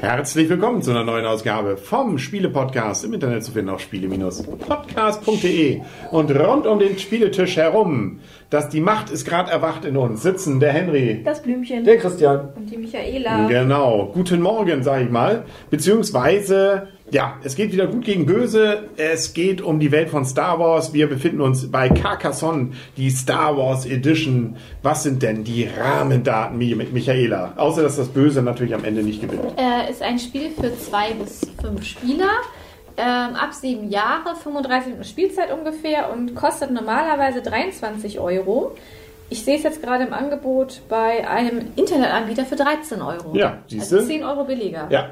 Herzlich 0.00 0.48
willkommen 0.48 0.80
zu 0.80 0.92
einer 0.92 1.04
neuen 1.04 1.26
Ausgabe 1.26 1.76
vom 1.76 2.16
Spiele-Podcast. 2.16 3.04
Im 3.04 3.12
Internet 3.12 3.44
zu 3.44 3.52
finden 3.52 3.68
auf 3.68 3.82
spiele-podcast.de. 3.82 5.82
Und 6.10 6.30
rund 6.30 6.66
um 6.66 6.78
den 6.78 6.98
Spieletisch 6.98 7.58
herum, 7.58 8.20
dass 8.48 8.70
die 8.70 8.80
Macht 8.80 9.10
ist 9.10 9.26
gerade 9.26 9.50
erwacht 9.50 9.84
in 9.84 9.98
uns, 9.98 10.22
sitzen 10.22 10.58
der 10.58 10.72
Henry, 10.72 11.20
Das 11.22 11.42
Blümchen. 11.42 11.84
Der 11.84 11.98
Christian. 11.98 12.48
und 12.56 12.70
die 12.70 12.78
Michaela. 12.78 13.46
Genau. 13.48 14.10
Guten 14.14 14.40
Morgen, 14.40 14.82
sag 14.82 15.02
ich 15.02 15.10
mal. 15.10 15.44
Beziehungsweise, 15.68 16.88
ja, 17.10 17.34
es 17.42 17.56
geht 17.56 17.72
wieder 17.72 17.86
gut 17.86 18.04
gegen 18.04 18.26
böse. 18.26 18.84
Es 18.96 19.34
geht 19.34 19.60
um 19.62 19.80
die 19.80 19.90
Welt 19.92 20.10
von 20.10 20.24
Star 20.24 20.58
Wars. 20.58 20.92
Wir 20.92 21.08
befinden 21.08 21.40
uns 21.40 21.70
bei 21.70 21.88
Carcassonne, 21.88 22.70
die 22.96 23.10
Star 23.10 23.56
Wars 23.56 23.84
Edition. 23.86 24.56
Was 24.82 25.02
sind 25.02 25.22
denn 25.22 25.42
die 25.44 25.66
Rahmendaten, 25.78 26.56
Mi- 26.58 26.74
mit 26.76 26.92
Michaela? 26.92 27.52
Außer, 27.56 27.82
dass 27.82 27.96
das 27.96 28.08
Böse 28.08 28.42
natürlich 28.42 28.74
am 28.74 28.84
Ende 28.84 29.02
nicht 29.02 29.20
gewinnt. 29.20 29.42
Äh, 29.56 29.90
ist 29.90 30.02
ein 30.02 30.18
Spiel 30.18 30.50
für 30.50 30.76
zwei 30.78 31.12
bis 31.14 31.40
fünf 31.60 31.84
Spieler. 31.84 32.28
Ähm, 32.96 33.34
ab 33.34 33.54
sieben 33.54 33.88
Jahre, 33.90 34.34
35 34.42 34.88
Minuten 34.88 35.04
Spielzeit 35.08 35.50
ungefähr 35.52 36.12
und 36.12 36.34
kostet 36.34 36.70
normalerweise 36.70 37.40
23 37.40 38.18
Euro. 38.20 38.76
Ich 39.30 39.44
sehe 39.44 39.56
es 39.56 39.62
jetzt 39.62 39.80
gerade 39.82 40.04
im 40.04 40.12
Angebot 40.12 40.82
bei 40.88 41.26
einem 41.26 41.66
Internetanbieter 41.76 42.44
für 42.44 42.56
13 42.56 43.00
Euro. 43.00 43.34
Ja, 43.36 43.58
siehste. 43.68 43.96
Also 43.98 44.08
10 44.08 44.24
Euro 44.24 44.44
billiger. 44.44 44.86
Ja. 44.90 45.10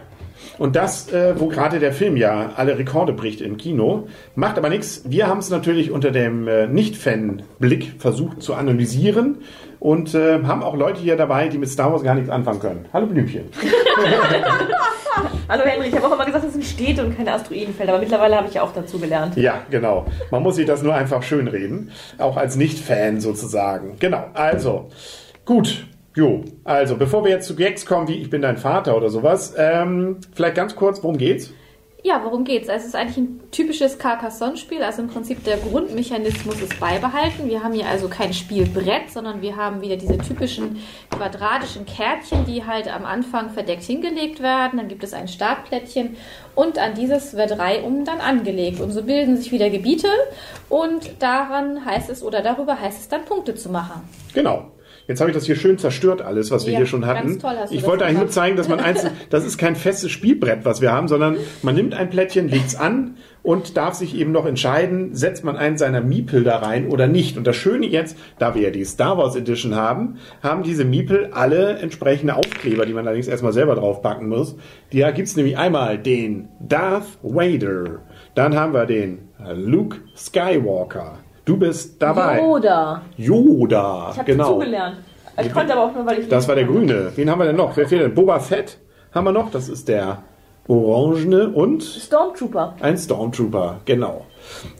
Und 0.58 0.76
das, 0.76 1.12
äh, 1.12 1.34
wo 1.38 1.48
gerade 1.48 1.78
der 1.78 1.92
Film 1.92 2.16
ja 2.16 2.52
alle 2.56 2.78
Rekorde 2.78 3.12
bricht 3.12 3.40
im 3.40 3.56
Kino, 3.56 4.08
macht 4.34 4.58
aber 4.58 4.68
nichts. 4.68 5.02
Wir 5.06 5.26
haben 5.26 5.38
es 5.38 5.50
natürlich 5.50 5.90
unter 5.90 6.10
dem 6.10 6.48
äh, 6.48 6.66
Nicht-Fan-Blick 6.66 7.94
versucht 7.98 8.42
zu 8.42 8.54
analysieren 8.54 9.38
und 9.80 10.14
äh, 10.14 10.42
haben 10.44 10.62
auch 10.62 10.76
Leute 10.76 11.00
hier 11.00 11.16
dabei, 11.16 11.48
die 11.48 11.58
mit 11.58 11.68
Star 11.68 11.92
Wars 11.92 12.02
gar 12.02 12.14
nichts 12.14 12.30
anfangen 12.30 12.60
können. 12.60 12.86
Hallo 12.92 13.06
Blümchen. 13.06 13.44
Hallo 15.48 15.64
Henry, 15.64 15.88
ich 15.88 15.94
habe 15.96 16.06
auch 16.06 16.12
immer 16.12 16.26
gesagt, 16.26 16.44
es 16.44 16.52
sind 16.52 16.64
Städte 16.64 17.04
und 17.04 17.16
keine 17.16 17.32
Asteroidenfelder, 17.32 17.94
aber 17.94 18.02
mittlerweile 18.02 18.36
habe 18.36 18.48
ich 18.48 18.54
ja 18.54 18.62
auch 18.62 18.72
dazu 18.72 18.98
gelernt. 18.98 19.36
Ja, 19.36 19.62
genau. 19.70 20.06
Man 20.30 20.42
muss 20.42 20.56
sich 20.56 20.66
das 20.66 20.82
nur 20.82 20.94
einfach 20.94 21.22
schönreden. 21.22 21.90
Auch 22.18 22.36
als 22.36 22.56
Nicht-Fan 22.56 23.20
sozusagen. 23.20 23.96
Genau. 23.98 24.24
Also, 24.34 24.90
gut. 25.44 25.86
Jo, 26.14 26.42
also 26.64 26.96
bevor 26.96 27.24
wir 27.24 27.30
jetzt 27.30 27.46
zu 27.46 27.54
Gags 27.54 27.86
kommen, 27.86 28.08
wie 28.08 28.14
ich 28.14 28.30
bin 28.30 28.42
dein 28.42 28.56
Vater 28.56 28.96
oder 28.96 29.08
sowas, 29.08 29.54
ähm, 29.56 30.18
vielleicht 30.34 30.56
ganz 30.56 30.74
kurz, 30.74 31.02
worum 31.02 31.18
geht's? 31.18 31.52
Ja, 32.04 32.22
worum 32.24 32.44
geht's? 32.44 32.68
Also 32.68 32.82
es 32.82 32.88
ist 32.88 32.94
eigentlich 32.94 33.16
ein 33.16 33.40
typisches 33.50 33.98
Carcassonne-Spiel. 33.98 34.84
Also 34.84 35.02
im 35.02 35.08
Prinzip 35.08 35.42
der 35.42 35.56
Grundmechanismus 35.56 36.60
ist 36.62 36.78
beibehalten. 36.78 37.48
Wir 37.48 37.64
haben 37.64 37.74
hier 37.74 37.88
also 37.88 38.08
kein 38.08 38.32
Spielbrett, 38.32 39.10
sondern 39.10 39.42
wir 39.42 39.56
haben 39.56 39.80
wieder 39.80 39.96
diese 39.96 40.16
typischen 40.16 40.80
quadratischen 41.10 41.86
Kärtchen, 41.86 42.44
die 42.44 42.64
halt 42.64 42.86
am 42.86 43.04
Anfang 43.04 43.50
verdeckt 43.50 43.82
hingelegt 43.82 44.40
werden. 44.40 44.78
Dann 44.78 44.86
gibt 44.86 45.02
es 45.02 45.12
ein 45.12 45.26
Startplättchen 45.26 46.16
und 46.54 46.78
an 46.78 46.94
dieses 46.94 47.36
wird 47.36 47.58
reihum 47.58 48.04
dann 48.04 48.20
angelegt. 48.20 48.80
Und 48.80 48.92
so 48.92 49.02
bilden 49.02 49.36
sich 49.36 49.50
wieder 49.50 49.68
Gebiete 49.68 50.08
und 50.68 51.20
daran 51.20 51.84
heißt 51.84 52.10
es 52.10 52.22
oder 52.22 52.42
darüber 52.42 52.80
heißt 52.80 53.00
es 53.00 53.08
dann 53.08 53.24
Punkte 53.24 53.56
zu 53.56 53.70
machen. 53.70 54.02
Genau. 54.34 54.70
Jetzt 55.08 55.20
habe 55.20 55.30
ich 55.30 55.34
das 55.34 55.46
hier 55.46 55.56
schön 55.56 55.78
zerstört, 55.78 56.20
alles, 56.20 56.50
was 56.50 56.66
wir 56.66 56.74
Ja, 56.74 56.80
hier 56.80 56.86
schon 56.86 57.06
hatten. 57.06 57.38
toll 57.38 57.54
ich 57.70 57.82
wollte 57.86 58.04
eigentlich 58.04 58.18
nur 58.18 58.28
zeigen, 58.28 58.56
dass 58.58 58.68
man 58.68 58.78
eins, 58.78 59.06
das 59.30 59.46
ist 59.46 59.56
kein 59.56 59.74
festes 59.74 60.10
Spielbrett, 60.10 60.66
was 60.66 60.82
wir 60.82 60.92
haben, 60.92 61.08
sondern 61.08 61.38
man 61.62 61.74
nimmt 61.74 61.94
ein 61.94 62.10
Plättchen, 62.10 62.46
legt 62.46 62.66
es 62.66 62.76
an 62.76 63.16
und 63.42 63.78
darf 63.78 63.94
sich 63.94 64.14
eben 64.14 64.32
noch 64.32 64.44
entscheiden, 64.44 65.14
setzt 65.14 65.44
man 65.44 65.56
einen 65.56 65.78
seiner 65.78 66.02
Miepel 66.02 66.44
da 66.44 66.58
rein 66.58 66.88
oder 66.88 67.06
nicht. 67.06 67.38
Und 67.38 67.46
das 67.46 67.56
Schöne 67.56 67.86
jetzt, 67.86 68.18
da 68.38 68.54
wir 68.54 68.60
ja 68.60 68.70
die 68.70 68.84
Star 68.84 69.16
Wars 69.16 69.34
Edition 69.34 69.74
haben, 69.74 70.18
haben 70.42 70.62
diese 70.62 70.84
Miepel 70.84 71.30
alle 71.32 71.78
entsprechende 71.78 72.36
Aufkleber, 72.36 72.84
die 72.84 72.92
man 72.92 73.06
allerdings 73.06 73.28
erstmal 73.28 73.54
selber 73.54 73.76
draufpacken 73.76 74.28
muss. 74.28 74.56
Da 74.92 75.10
gibt's 75.12 75.36
nämlich 75.36 75.56
einmal 75.56 75.96
den 75.96 76.50
Darth 76.60 77.06
Vader, 77.22 78.02
dann 78.34 78.54
haben 78.54 78.74
wir 78.74 78.84
den 78.84 79.30
Luke 79.54 79.96
Skywalker. 80.14 81.18
Du 81.48 81.56
bist 81.56 82.02
dabei. 82.02 82.40
Yoda. 82.40 83.00
Yoda, 83.16 84.10
Ich 84.12 84.18
habe 84.18 84.32
genau. 84.32 84.44
dazugelernt. 84.58 84.98
Ich 85.42 85.50
konnte 85.50 85.72
aber 85.72 85.84
auch 85.84 85.94
nur, 85.94 86.04
weil 86.04 86.18
ich. 86.18 86.28
Das 86.28 86.46
war 86.46 86.54
der 86.54 86.64
grüne. 86.64 87.10
Wen 87.16 87.30
haben 87.30 87.38
wir 87.38 87.46
denn 87.46 87.56
noch? 87.56 87.74
Wer 87.74 87.88
fehlt 87.88 88.02
denn? 88.02 88.14
Boba 88.14 88.38
Fett 88.38 88.76
haben 89.14 89.24
wir 89.24 89.32
noch. 89.32 89.50
Das 89.50 89.70
ist 89.70 89.88
der 89.88 90.24
orangene 90.66 91.48
und 91.48 91.82
Stormtrooper. 91.82 92.74
ein 92.80 92.98
Stormtrooper. 92.98 93.80
Genau. 93.86 94.26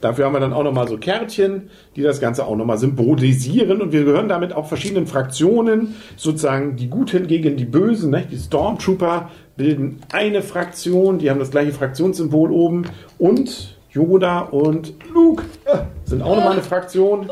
Dafür 0.02 0.26
haben 0.26 0.34
wir 0.34 0.40
dann 0.40 0.52
auch 0.52 0.62
nochmal 0.62 0.86
so 0.88 0.98
Kärtchen, 0.98 1.70
die 1.96 2.02
das 2.02 2.20
Ganze 2.20 2.44
auch 2.44 2.54
nochmal 2.54 2.76
symbolisieren. 2.76 3.80
Und 3.80 3.92
wir 3.92 4.04
gehören 4.04 4.28
damit 4.28 4.52
auch 4.52 4.66
verschiedenen 4.66 5.06
Fraktionen, 5.06 5.94
sozusagen 6.16 6.76
die 6.76 6.90
Guten 6.90 7.28
gegen 7.28 7.56
die 7.56 7.64
Bösen. 7.64 8.10
Ne? 8.10 8.26
Die 8.30 8.36
Stormtrooper 8.36 9.30
bilden 9.56 10.00
eine 10.12 10.42
Fraktion, 10.42 11.18
die 11.18 11.30
haben 11.30 11.38
das 11.38 11.50
gleiche 11.50 11.72
Fraktionssymbol 11.72 12.50
oben. 12.50 12.82
Und 13.18 13.78
Yoda 13.90 14.40
und 14.40 14.92
Luke 15.14 15.44
äh, 15.64 15.78
sind 16.10 16.22
auch 16.22 16.34
nochmal 16.36 16.52
eine 16.52 16.62
Fraktion. 16.62 17.30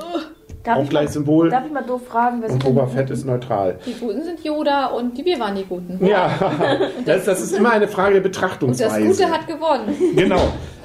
Darf 0.64 0.78
Auch 0.78 0.82
ich 0.82 0.90
gleich 0.90 1.06
mal, 1.06 1.12
Symbol. 1.12 1.48
Darf 1.48 1.64
ich 1.64 1.72
mal 1.72 1.82
doof 1.84 2.02
fragen, 2.08 2.38
wer 2.40 2.46
Und 2.50 2.54
sind 2.54 2.64
denn 2.64 2.74
Boba 2.74 2.86
die 2.86 2.92
Fett 2.92 3.06
Guten? 3.06 3.12
ist 3.20 3.24
neutral. 3.24 3.78
Die 3.86 3.92
Guten 3.94 4.24
sind 4.24 4.42
Yoda 4.44 4.86
und 4.86 5.16
die 5.16 5.24
wir 5.24 5.38
waren 5.38 5.54
die 5.54 5.64
Guten. 5.64 6.04
Ja, 6.04 6.28
das, 7.04 7.24
das 7.24 7.40
ist 7.40 7.52
immer 7.52 7.70
eine 7.70 7.86
Frage 7.86 8.14
der 8.14 8.24
Und 8.24 8.24
das 8.32 8.36
Betrachtungsweise. 8.38 9.06
Gute 9.06 9.30
hat 9.30 9.46
gewonnen. 9.46 9.94
Genau. 10.16 10.40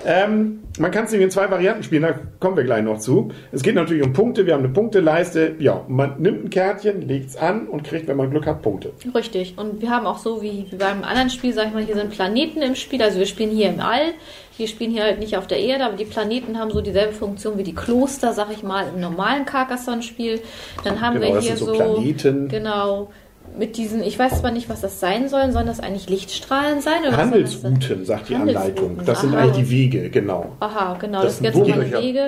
Ähm, 0.05 0.63
man 0.79 0.91
kann 0.91 1.05
es 1.05 1.11
nämlich 1.11 1.25
in 1.25 1.31
zwei 1.31 1.49
Varianten 1.51 1.83
spielen, 1.83 2.03
da 2.03 2.15
kommen 2.39 2.55
wir 2.55 2.63
gleich 2.63 2.83
noch 2.83 2.99
zu. 2.99 3.31
Es 3.51 3.61
geht 3.61 3.75
natürlich 3.75 4.03
um 4.03 4.13
Punkte, 4.13 4.45
wir 4.45 4.53
haben 4.53 4.63
eine 4.63 4.73
Punkteleiste. 4.73 5.55
Ja, 5.59 5.83
man 5.87 6.21
nimmt 6.21 6.45
ein 6.45 6.49
Kärtchen, 6.49 7.01
legt 7.01 7.29
es 7.29 7.37
an 7.37 7.67
und 7.67 7.83
kriegt, 7.83 8.07
wenn 8.07 8.17
man 8.17 8.29
Glück 8.29 8.45
hat, 8.45 8.61
Punkte. 8.61 8.91
Richtig. 9.13 9.57
Und 9.57 9.81
wir 9.81 9.89
haben 9.89 10.05
auch 10.05 10.17
so 10.17 10.41
wie, 10.41 10.65
wie 10.69 10.75
beim 10.75 11.03
anderen 11.03 11.29
Spiel, 11.29 11.53
sag 11.53 11.67
ich 11.67 11.73
mal, 11.73 11.83
hier 11.83 11.95
sind 11.95 12.11
Planeten 12.11 12.61
im 12.61 12.75
Spiel. 12.75 13.01
Also 13.01 13.19
wir 13.19 13.25
spielen 13.25 13.51
hier 13.51 13.69
im 13.69 13.79
All. 13.79 14.13
Wir 14.57 14.67
spielen 14.67 14.91
hier 14.91 15.03
halt 15.03 15.19
nicht 15.19 15.37
auf 15.37 15.47
der 15.47 15.59
Erde, 15.59 15.85
aber 15.85 15.95
die 15.95 16.05
Planeten 16.05 16.59
haben 16.59 16.71
so 16.71 16.81
dieselbe 16.81 17.13
Funktion 17.13 17.57
wie 17.57 17.63
die 17.63 17.73
Kloster, 17.75 18.33
sag 18.33 18.51
ich 18.51 18.63
mal, 18.63 18.85
im 18.93 19.01
normalen 19.01 19.45
Carcassonne-Spiel. 19.45 20.41
Dann 20.83 21.01
haben 21.01 21.19
Genau, 21.19 21.33
wir 21.33 21.41
hier 21.41 21.57
sind 21.57 21.65
so 21.65 21.73
Planeten. 21.73 22.47
Genau. 22.47 23.09
Mit 23.57 23.75
diesen, 23.75 24.01
ich 24.01 24.17
weiß 24.17 24.39
zwar 24.39 24.51
nicht, 24.51 24.69
was 24.69 24.81
das 24.81 24.99
sein 24.99 25.27
sollen, 25.27 25.51
sollen 25.51 25.67
das 25.67 25.81
eigentlich 25.81 26.09
Lichtstrahlen 26.09 26.79
sein? 26.81 27.01
Oder? 27.05 27.17
Handelsrouten, 27.17 28.05
sagt 28.05 28.29
die 28.29 28.37
Handelsrouten, 28.37 28.77
Anleitung. 28.77 29.05
Das 29.05 29.21
sind 29.21 29.33
aha. 29.33 29.41
eigentlich 29.41 29.65
die 29.65 29.69
Wege, 29.69 30.09
genau. 30.09 30.55
Aha, 30.61 30.97
genau, 30.99 31.21
Das 31.21 31.41
das, 31.41 31.53
sind. 31.53 31.67
Wege. 31.67 32.27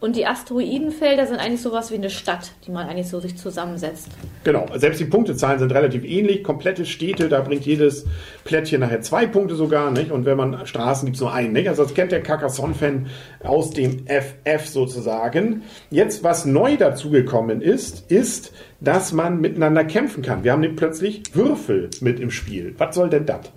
Und 0.00 0.14
die 0.14 0.26
Asteroidenfelder 0.26 1.26
sind 1.26 1.40
eigentlich 1.40 1.60
sowas 1.60 1.90
wie 1.90 1.96
eine 1.96 2.10
Stadt, 2.10 2.52
die 2.64 2.70
man 2.70 2.88
eigentlich 2.88 3.08
so 3.08 3.18
sich 3.18 3.36
zusammensetzt. 3.36 4.08
Genau, 4.44 4.66
selbst 4.76 5.00
die 5.00 5.06
Punktezahlen 5.06 5.58
sind 5.58 5.72
relativ 5.72 6.04
ähnlich. 6.04 6.44
Komplette 6.44 6.86
Städte, 6.86 7.28
da 7.28 7.40
bringt 7.40 7.66
jedes 7.66 8.06
Plättchen 8.44 8.80
nachher 8.80 9.00
zwei 9.00 9.26
Punkte 9.26 9.56
sogar. 9.56 9.90
Nicht? 9.90 10.12
Und 10.12 10.24
wenn 10.24 10.36
man 10.36 10.66
Straßen 10.66 11.06
gibt 11.06 11.16
es 11.16 11.20
nur 11.20 11.32
einen. 11.32 11.52
Nicht? 11.52 11.68
Also 11.68 11.82
das 11.82 11.94
kennt 11.94 12.12
der 12.12 12.22
Carcassonne-Fan 12.22 13.06
aus 13.42 13.70
dem 13.70 14.06
FF 14.06 14.66
sozusagen. 14.66 15.62
Jetzt, 15.90 16.22
was 16.22 16.44
neu 16.44 16.76
dazugekommen 16.76 17.60
ist, 17.60 18.08
ist, 18.10 18.52
dass 18.80 19.12
man 19.12 19.40
miteinander 19.40 19.82
kämpfen 19.82 20.22
kann. 20.22 20.44
Wir 20.44 20.52
haben 20.52 20.60
nämlich 20.60 20.78
plötzlich 20.78 21.22
Würfel 21.34 21.90
mit 22.00 22.20
im 22.20 22.30
Spiel. 22.30 22.72
Was 22.78 22.94
soll 22.94 23.10
denn 23.10 23.26
das? 23.26 23.50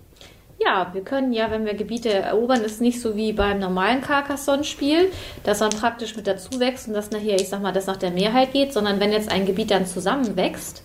Ja, 0.63 0.89
wir 0.93 1.01
können 1.01 1.33
ja, 1.33 1.49
wenn 1.49 1.65
wir 1.65 1.73
Gebiete 1.73 2.09
erobern, 2.09 2.61
ist 2.61 2.81
nicht 2.81 3.01
so 3.01 3.15
wie 3.15 3.33
beim 3.33 3.59
normalen 3.59 4.01
Carcassonne-Spiel, 4.01 5.09
dass 5.43 5.59
man 5.59 5.71
praktisch 5.71 6.15
mit 6.15 6.27
dazu 6.27 6.59
wächst 6.59 6.87
und 6.87 6.93
das 6.93 7.09
nachher, 7.09 7.35
ich 7.35 7.49
sag 7.49 7.61
mal, 7.61 7.71
das 7.71 7.87
nach 7.87 7.97
der 7.97 8.11
Mehrheit 8.11 8.53
geht, 8.53 8.73
sondern 8.73 8.99
wenn 8.99 9.11
jetzt 9.11 9.31
ein 9.31 9.45
Gebiet 9.45 9.71
dann 9.71 9.85
zusammenwächst, 9.85 10.83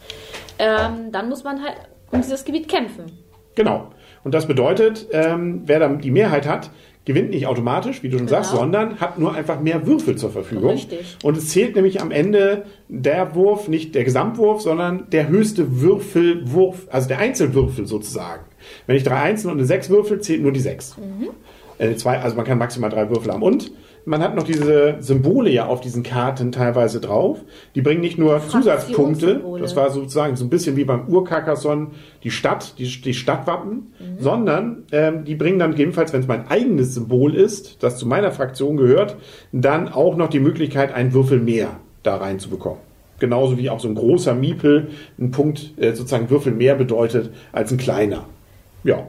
ähm, 0.59 1.13
dann 1.13 1.29
muss 1.29 1.45
man 1.45 1.63
halt 1.63 1.77
um 2.11 2.23
dieses 2.23 2.45
Gebiet 2.45 2.69
kämpfen. 2.69 3.13
Genau. 3.55 3.91
Und 4.25 4.35
das 4.35 4.47
bedeutet, 4.47 5.07
ähm, 5.13 5.63
wer 5.67 5.79
dann 5.79 6.01
die 6.01 6.11
Mehrheit 6.11 6.47
hat, 6.47 6.71
gewinnt 7.05 7.31
nicht 7.31 7.47
automatisch, 7.47 8.03
wie 8.03 8.09
du 8.09 8.19
schon 8.19 8.27
Genau. 8.27 8.43
sagst, 8.43 8.57
sondern 8.57 8.99
hat 9.01 9.19
nur 9.19 9.35
einfach 9.35 9.61
mehr 9.61 9.87
Würfel 9.87 10.17
zur 10.17 10.31
Verfügung. 10.31 10.71
Richtig. 10.73 11.17
Und 11.23 11.37
es 11.37 11.51
zählt 11.51 11.77
nämlich 11.77 12.01
am 12.01 12.11
Ende 12.11 12.65
der 12.89 13.35
Wurf, 13.35 13.69
nicht 13.69 13.95
der 13.95 14.05
Gesamtwurf, 14.05 14.61
sondern 14.61 15.09
der 15.11 15.29
höchste 15.29 15.81
Würfelwurf, 15.81 16.89
also 16.91 17.07
der 17.09 17.19
Einzelwürfel 17.19 17.87
sozusagen. 17.87 18.45
Wenn 18.87 18.97
ich 18.97 19.05
drei 19.05 19.17
Einzel 19.17 19.51
und 19.51 19.59
eine 19.59 19.67
sechs 19.67 19.91
würfel, 19.91 20.21
zählt 20.21 20.43
nur 20.43 20.53
die 20.53 20.61
sechs. 20.61 20.97
Mhm. 20.97 21.29
Äh, 21.79 21.95
zwei, 21.97 22.19
also 22.21 22.37
man 22.37 22.45
kann 22.45 22.59
maximal 22.59 22.91
drei 22.91 23.11
Würfel 23.11 23.33
haben. 23.33 23.43
Und 23.43 23.71
man 24.07 24.23
hat 24.23 24.37
noch 24.37 24.45
diese 24.45 24.97
Symbole 25.01 25.51
ja 25.51 25.67
auf 25.67 25.81
diesen 25.81 26.05
Karten 26.05 26.53
teilweise 26.53 27.01
drauf. 27.01 27.41
Die 27.75 27.83
bringen 27.83 28.01
nicht 28.01 28.19
nur 28.19 28.41
Zusatzpunkte, 28.49 29.43
das 29.61 29.75
war 29.75 29.91
sozusagen 29.91 30.37
so 30.37 30.45
ein 30.45 30.49
bisschen 30.49 30.77
wie 30.77 30.85
beim 30.85 31.09
Urkarkasson 31.09 31.89
die 32.23 32.31
Stadt, 32.31 32.79
die, 32.79 32.85
die 32.85 33.15
Stadtwappen, 33.15 33.93
sondern 34.19 34.85
ähm, 34.93 35.25
die 35.25 35.35
bringen 35.35 35.59
dann 35.59 35.73
gegebenenfalls, 35.73 36.13
wenn 36.13 36.21
es 36.21 36.29
mein 36.29 36.47
eigenes 36.49 36.95
Symbol 36.95 37.35
ist, 37.35 37.83
das 37.83 37.99
zu 37.99 38.07
meiner 38.07 38.31
Fraktion 38.31 38.77
gehört, 38.77 39.17
dann 39.51 39.89
auch 39.89 40.17
noch 40.17 40.29
die 40.29 40.41
Möglichkeit, 40.41 40.95
einen 40.95 41.13
Würfel 41.13 41.41
mehr 41.41 41.81
da 42.05 42.17
reinzubekommen. 42.17 42.79
Genauso 43.19 43.59
wie 43.59 43.71
auch 43.71 43.81
so 43.81 43.89
ein 43.89 43.97
großer 43.97 44.35
Miepel 44.35 44.91
ein 45.19 45.33
Punkt, 45.33 45.73
äh, 45.79 45.95
sozusagen 45.95 46.31
Würfel 46.31 46.53
mehr 46.53 46.77
bedeutet 46.77 47.31
als 47.51 47.73
ein 47.73 47.79
kleiner. 47.79 48.27
Ja. 48.87 49.07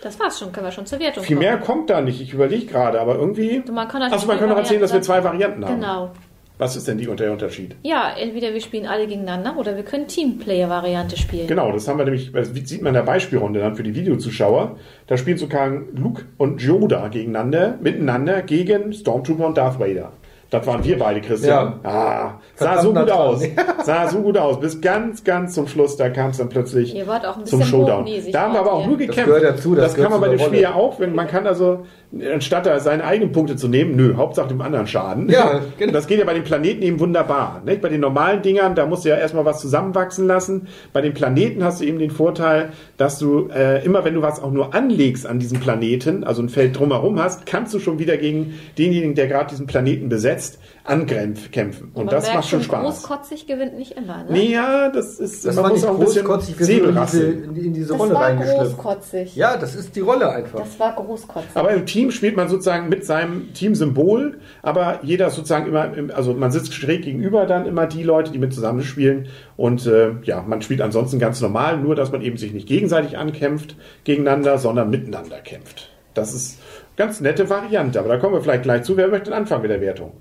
Das 0.00 0.20
war's 0.20 0.38
schon, 0.38 0.52
können 0.52 0.66
wir 0.66 0.70
schon 0.70 0.86
zur 0.86 1.00
Wertung 1.00 1.24
Viel 1.24 1.36
kommen. 1.36 1.48
mehr 1.48 1.58
kommt 1.58 1.90
da 1.90 2.00
nicht. 2.00 2.20
Ich 2.20 2.32
überlege 2.32 2.66
gerade, 2.66 3.00
aber 3.00 3.16
irgendwie. 3.16 3.62
Du, 3.66 3.72
man 3.72 3.88
kann 3.88 4.02
halt 4.02 4.12
Achso, 4.12 4.26
man 4.28 4.38
kann 4.38 4.48
noch 4.48 4.56
erzählen, 4.56 4.80
dass 4.80 4.92
wir 4.92 5.02
zwei 5.02 5.24
Varianten 5.24 5.64
haben. 5.64 5.80
Genau. 5.80 6.10
Was 6.58 6.74
ist 6.74 6.88
denn 6.88 6.98
die, 6.98 7.06
der 7.06 7.30
Unterschied? 7.30 7.76
Ja, 7.84 8.10
entweder 8.16 8.52
wir 8.52 8.60
spielen 8.60 8.86
alle 8.86 9.06
gegeneinander 9.06 9.56
oder 9.56 9.76
wir 9.76 9.84
können 9.84 10.08
Teamplayer-Variante 10.08 11.16
spielen. 11.16 11.46
Genau, 11.46 11.70
das 11.70 11.86
haben 11.86 11.98
wir 11.98 12.04
nämlich, 12.04 12.32
das 12.32 12.48
sieht 12.52 12.82
man 12.82 12.88
in 12.88 12.94
der 12.94 13.02
Beispielrunde 13.02 13.60
dann 13.60 13.76
für 13.76 13.84
die 13.84 13.94
Videozuschauer. 13.94 14.76
Da 15.06 15.16
spielen 15.16 15.38
sogar 15.38 15.70
Luke 15.94 16.24
und 16.36 16.60
Yoda 16.60 17.06
gegeneinander, 17.08 17.78
miteinander 17.80 18.42
gegen 18.42 18.92
Stormtrooper 18.92 19.46
und 19.46 19.56
Darth 19.56 19.78
Vader. 19.78 20.12
Das 20.50 20.66
waren 20.66 20.82
wir 20.82 20.98
beide, 20.98 21.20
Christian. 21.20 21.74
Ah, 21.82 22.40
sah 22.56 22.80
so 22.80 22.94
gut 22.94 23.10
aus. 23.10 23.42
Sah 23.84 24.08
so 24.08 24.20
gut 24.20 24.38
aus. 24.38 24.60
Bis 24.60 24.80
ganz, 24.80 25.22
ganz 25.22 25.54
zum 25.54 25.66
Schluss, 25.66 25.96
da 25.96 26.08
kam 26.08 26.30
es 26.30 26.38
dann 26.38 26.48
plötzlich 26.48 26.94
Ihr 26.94 27.06
wart 27.06 27.26
auch 27.26 27.36
ein 27.36 27.44
zum 27.44 27.62
Showdown. 27.62 28.06
Da 28.32 28.42
haben 28.42 28.54
wir 28.54 28.60
aber 28.60 28.72
auch 28.72 28.86
nur 28.86 28.96
Das 28.96 29.06
gekämpft. 29.08 29.26
gehört 29.26 29.44
dazu, 29.44 29.74
das 29.74 29.94
das 29.94 30.02
kann 30.02 30.10
man 30.10 30.20
gehört 30.20 30.38
bei 30.38 30.44
dem 30.44 30.46
Spiel 30.48 30.60
ja 30.62 30.74
auch, 30.74 31.00
wenn 31.00 31.14
man 31.14 31.26
kann 31.26 31.46
also, 31.46 31.84
anstatt 32.32 32.64
da 32.64 32.80
seine 32.80 33.04
eigenen 33.04 33.32
Punkte 33.32 33.56
zu 33.56 33.68
nehmen, 33.68 33.94
nö, 33.94 34.14
Hauptsache 34.16 34.48
dem 34.48 34.60
anderen 34.62 34.86
Schaden. 34.86 35.28
Ja, 35.28 35.60
genau. 35.78 35.92
Das 35.92 36.06
geht 36.06 36.18
ja 36.18 36.24
bei 36.24 36.34
den 36.34 36.44
Planeten 36.44 36.82
eben 36.82 36.98
wunderbar. 36.98 37.60
Nicht? 37.66 37.82
Bei 37.82 37.90
den 37.90 38.00
normalen 38.00 38.40
Dingern, 38.40 38.74
da 38.74 38.86
musst 38.86 39.04
du 39.04 39.10
ja 39.10 39.16
erstmal 39.16 39.44
was 39.44 39.60
zusammenwachsen 39.60 40.26
lassen. 40.26 40.68
Bei 40.94 41.02
den 41.02 41.12
Planeten 41.12 41.62
hast 41.62 41.80
du 41.82 41.84
eben 41.84 41.98
den 41.98 42.10
Vorteil, 42.10 42.70
dass 42.96 43.18
du 43.18 43.48
äh, 43.54 43.84
immer, 43.84 44.04
wenn 44.04 44.14
du 44.14 44.22
was 44.22 44.42
auch 44.42 44.50
nur 44.50 44.74
anlegst 44.74 45.26
an 45.26 45.38
diesem 45.38 45.60
Planeten, 45.60 46.24
also 46.24 46.40
ein 46.40 46.48
Feld 46.48 46.78
drumherum 46.78 47.20
hast, 47.22 47.44
kannst 47.44 47.74
du 47.74 47.78
schon 47.78 47.98
wieder 47.98 48.16
gegen 48.16 48.54
denjenigen, 48.78 49.14
der 49.14 49.26
gerade 49.26 49.50
diesen 49.50 49.66
Planeten 49.66 50.08
besetzt, 50.08 50.37
ankämpfen. 50.84 51.90
Und 51.94 52.06
Man 52.06 52.08
das 52.08 52.24
merkt 52.24 52.36
macht 52.36 52.48
schon 52.48 52.62
Spaß. 52.62 52.82
Großkotzig 52.82 53.46
gewinnt 53.46 53.76
nicht 53.76 53.92
immer, 53.92 54.24
ne? 54.24 54.26
Nee, 54.30 54.52
ja, 54.52 54.88
das 54.88 55.20
ist, 55.20 55.44
Das 55.44 55.54
man 55.54 55.64
war 55.64 55.70
muss 55.70 55.80
nicht 55.80 55.90
auch 55.90 55.94
ein 55.94 56.00
bisschen 56.00 56.64
sind 56.64 56.84
in 56.84 56.96
diese, 57.02 57.24
in, 57.24 57.56
in 57.56 57.74
diese 57.74 57.88
das 57.88 57.98
Rolle 58.00 58.14
war 58.14 58.34
großkotzig. 58.34 59.36
Ja, 59.36 59.56
das 59.56 59.74
ist 59.74 59.94
die 59.96 60.00
Rolle 60.00 60.30
einfach. 60.30 60.60
Das 60.60 60.80
war 60.80 60.94
großkotzig. 60.94 61.50
Aber 61.54 61.70
im 61.70 61.84
Team 61.84 62.10
spielt 62.10 62.36
man 62.36 62.48
sozusagen 62.48 62.88
mit 62.88 63.04
seinem 63.04 63.52
Teamsymbol, 63.52 64.38
aber 64.62 65.00
jeder 65.02 65.30
sozusagen 65.30 65.66
immer, 65.66 65.94
im, 65.94 66.10
also 66.10 66.32
man 66.32 66.50
sitzt 66.50 66.72
schräg 66.72 67.02
gegenüber 67.02 67.46
dann 67.46 67.66
immer 67.66 67.86
die 67.86 68.02
Leute, 68.02 68.32
die 68.32 68.38
mit 68.38 68.54
zusammenspielen 68.54 69.28
und 69.56 69.86
äh, 69.86 70.12
ja, 70.22 70.42
man 70.42 70.62
spielt 70.62 70.80
ansonsten 70.80 71.18
ganz 71.18 71.40
normal, 71.40 71.78
nur 71.78 71.94
dass 71.94 72.12
man 72.12 72.22
eben 72.22 72.38
sich 72.38 72.52
nicht 72.52 72.66
gegenseitig 72.66 73.18
ankämpft 73.18 73.76
gegeneinander, 74.04 74.58
sondern 74.58 74.90
miteinander 74.90 75.38
kämpft. 75.40 75.90
Das 76.14 76.34
ist 76.34 76.58
ganz 76.96 77.20
nette 77.20 77.48
Variante, 77.48 77.98
aber 77.98 78.08
da 78.08 78.16
kommen 78.16 78.34
wir 78.34 78.40
vielleicht 78.40 78.64
gleich 78.64 78.82
zu. 78.82 78.96
Wer 78.96 79.08
möchte 79.08 79.34
anfangen 79.34 79.62
mit 79.62 79.70
der 79.70 79.80
Wertung? 79.80 80.12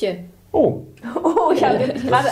Blümchen. 0.00 0.30
Oh, 0.52 0.82
Oh, 1.22 1.52
ich 1.54 1.62
habe 1.62 1.78
gerade. 1.78 2.28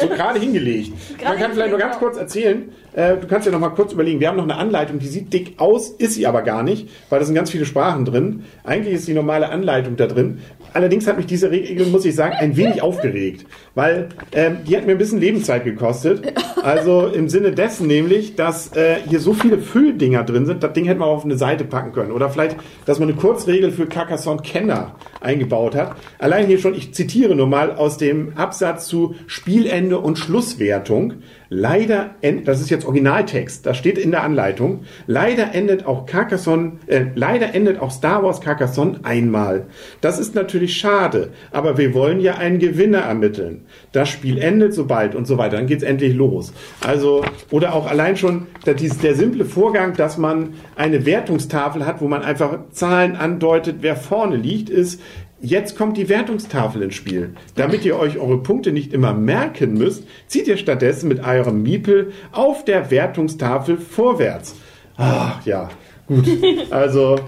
so 0.00 0.08
gerade 0.08 0.40
hingelegt. 0.40 0.92
Man 1.24 1.38
kann 1.38 1.52
vielleicht 1.52 1.70
nur 1.70 1.78
ganz 1.78 1.98
kurz 1.98 2.16
erzählen, 2.16 2.70
äh, 2.94 3.16
du 3.16 3.26
kannst 3.26 3.46
ja 3.46 3.52
noch 3.52 3.60
mal 3.60 3.68
kurz 3.70 3.92
überlegen, 3.92 4.18
wir 4.20 4.28
haben 4.28 4.36
noch 4.36 4.44
eine 4.44 4.56
Anleitung, 4.56 4.98
die 4.98 5.06
sieht 5.06 5.32
dick 5.32 5.54
aus, 5.58 5.90
ist 5.90 6.14
sie 6.14 6.26
aber 6.26 6.42
gar 6.42 6.62
nicht, 6.62 6.88
weil 7.10 7.20
da 7.20 7.24
sind 7.24 7.34
ganz 7.34 7.50
viele 7.50 7.64
Sprachen 7.64 8.04
drin. 8.04 8.44
Eigentlich 8.64 8.94
ist 8.94 9.06
die 9.06 9.14
normale 9.14 9.50
Anleitung 9.50 9.96
da 9.96 10.06
drin. 10.06 10.40
Allerdings 10.72 11.06
hat 11.06 11.16
mich 11.16 11.26
diese 11.26 11.50
Regel, 11.50 11.86
muss 11.86 12.04
ich 12.04 12.14
sagen, 12.14 12.34
ein 12.38 12.56
wenig 12.56 12.82
aufgeregt, 12.82 13.46
weil 13.74 14.08
ähm, 14.32 14.58
die 14.66 14.76
hat 14.76 14.86
mir 14.86 14.92
ein 14.92 14.98
bisschen 14.98 15.20
Lebenszeit 15.20 15.64
gekostet. 15.64 16.32
Also 16.62 17.06
im 17.06 17.28
Sinne 17.28 17.52
dessen 17.52 17.86
nämlich, 17.86 18.36
dass 18.36 18.74
äh, 18.76 18.96
hier 19.08 19.20
so 19.20 19.32
viele 19.32 19.58
Fülldinger 19.58 20.24
drin 20.24 20.46
sind, 20.46 20.62
das 20.62 20.72
Ding 20.72 20.84
hätte 20.84 21.00
man 21.00 21.08
auf 21.08 21.24
eine 21.24 21.36
Seite 21.36 21.64
packen 21.64 21.92
können. 21.92 22.12
Oder 22.12 22.30
vielleicht, 22.30 22.56
dass 22.86 22.98
man 22.98 23.08
eine 23.08 23.18
Kurzregel 23.18 23.70
für 23.70 23.86
Carcassonne-Kenner 23.86 24.96
eingebaut 25.20 25.74
hat. 25.74 25.96
Allein 26.18 26.46
hier 26.46 26.58
schon, 26.58 26.74
ich 26.74 26.94
zitiere 26.94 27.34
nur 27.34 27.46
mal 27.46 27.74
aus 27.74 27.96
dem 27.98 28.36
Absatz 28.36 28.86
zu 28.86 29.14
Spielende 29.26 29.98
und 29.98 30.18
Schlusswertung. 30.18 31.14
Leider, 31.50 32.10
end, 32.20 32.46
das 32.46 32.60
ist 32.60 32.68
jetzt 32.68 32.84
Originaltext, 32.84 33.64
das 33.64 33.78
steht 33.78 33.96
in 33.96 34.10
der 34.10 34.22
Anleitung. 34.22 34.80
Leider 35.06 35.54
endet 35.54 35.86
auch 35.86 36.04
Carcassonne, 36.04 36.72
äh, 36.86 37.06
leider 37.14 37.54
endet 37.54 37.80
auch 37.80 37.90
Star 37.90 38.22
Wars 38.22 38.42
Carcassonne 38.42 39.00
einmal. 39.02 39.66
Das 40.02 40.18
ist 40.18 40.34
natürlich 40.34 40.76
schade, 40.76 41.30
aber 41.50 41.78
wir 41.78 41.94
wollen 41.94 42.20
ja 42.20 42.34
einen 42.34 42.58
Gewinner 42.58 42.98
ermitteln. 42.98 43.64
Das 43.92 44.10
Spiel 44.10 44.36
endet 44.36 44.74
sobald 44.74 45.14
und 45.14 45.26
so 45.26 45.38
weiter, 45.38 45.56
dann 45.56 45.66
geht's 45.66 45.82
endlich 45.82 46.14
los. 46.14 46.52
Also, 46.86 47.24
oder 47.50 47.74
auch 47.74 47.86
allein 47.86 48.18
schon 48.18 48.46
der, 48.66 48.74
der 48.74 49.14
simple 49.14 49.46
Vorgang, 49.46 49.94
dass 49.94 50.18
man 50.18 50.54
eine 50.76 51.06
Wertungstafel 51.06 51.86
hat, 51.86 52.02
wo 52.02 52.08
man 52.08 52.22
einfach 52.22 52.58
Zahlen 52.72 53.16
andeutet, 53.16 53.76
wer 53.80 53.96
vorne 53.96 54.36
liegt, 54.36 54.68
ist, 54.68 55.00
Jetzt 55.40 55.76
kommt 55.76 55.96
die 55.96 56.08
Wertungstafel 56.08 56.82
ins 56.82 56.96
Spiel. 56.96 57.34
Damit 57.54 57.84
ihr 57.84 57.96
euch 57.96 58.18
eure 58.18 58.42
Punkte 58.42 58.72
nicht 58.72 58.92
immer 58.92 59.14
merken 59.14 59.74
müsst, 59.74 60.02
zieht 60.26 60.48
ihr 60.48 60.56
stattdessen 60.56 61.08
mit 61.08 61.24
eurem 61.24 61.62
Miepel 61.62 62.12
auf 62.32 62.64
der 62.64 62.90
Wertungstafel 62.90 63.78
vorwärts. 63.78 64.56
Ach 64.96 65.44
ja, 65.46 65.70
gut. 66.08 66.26
Also 66.70 67.20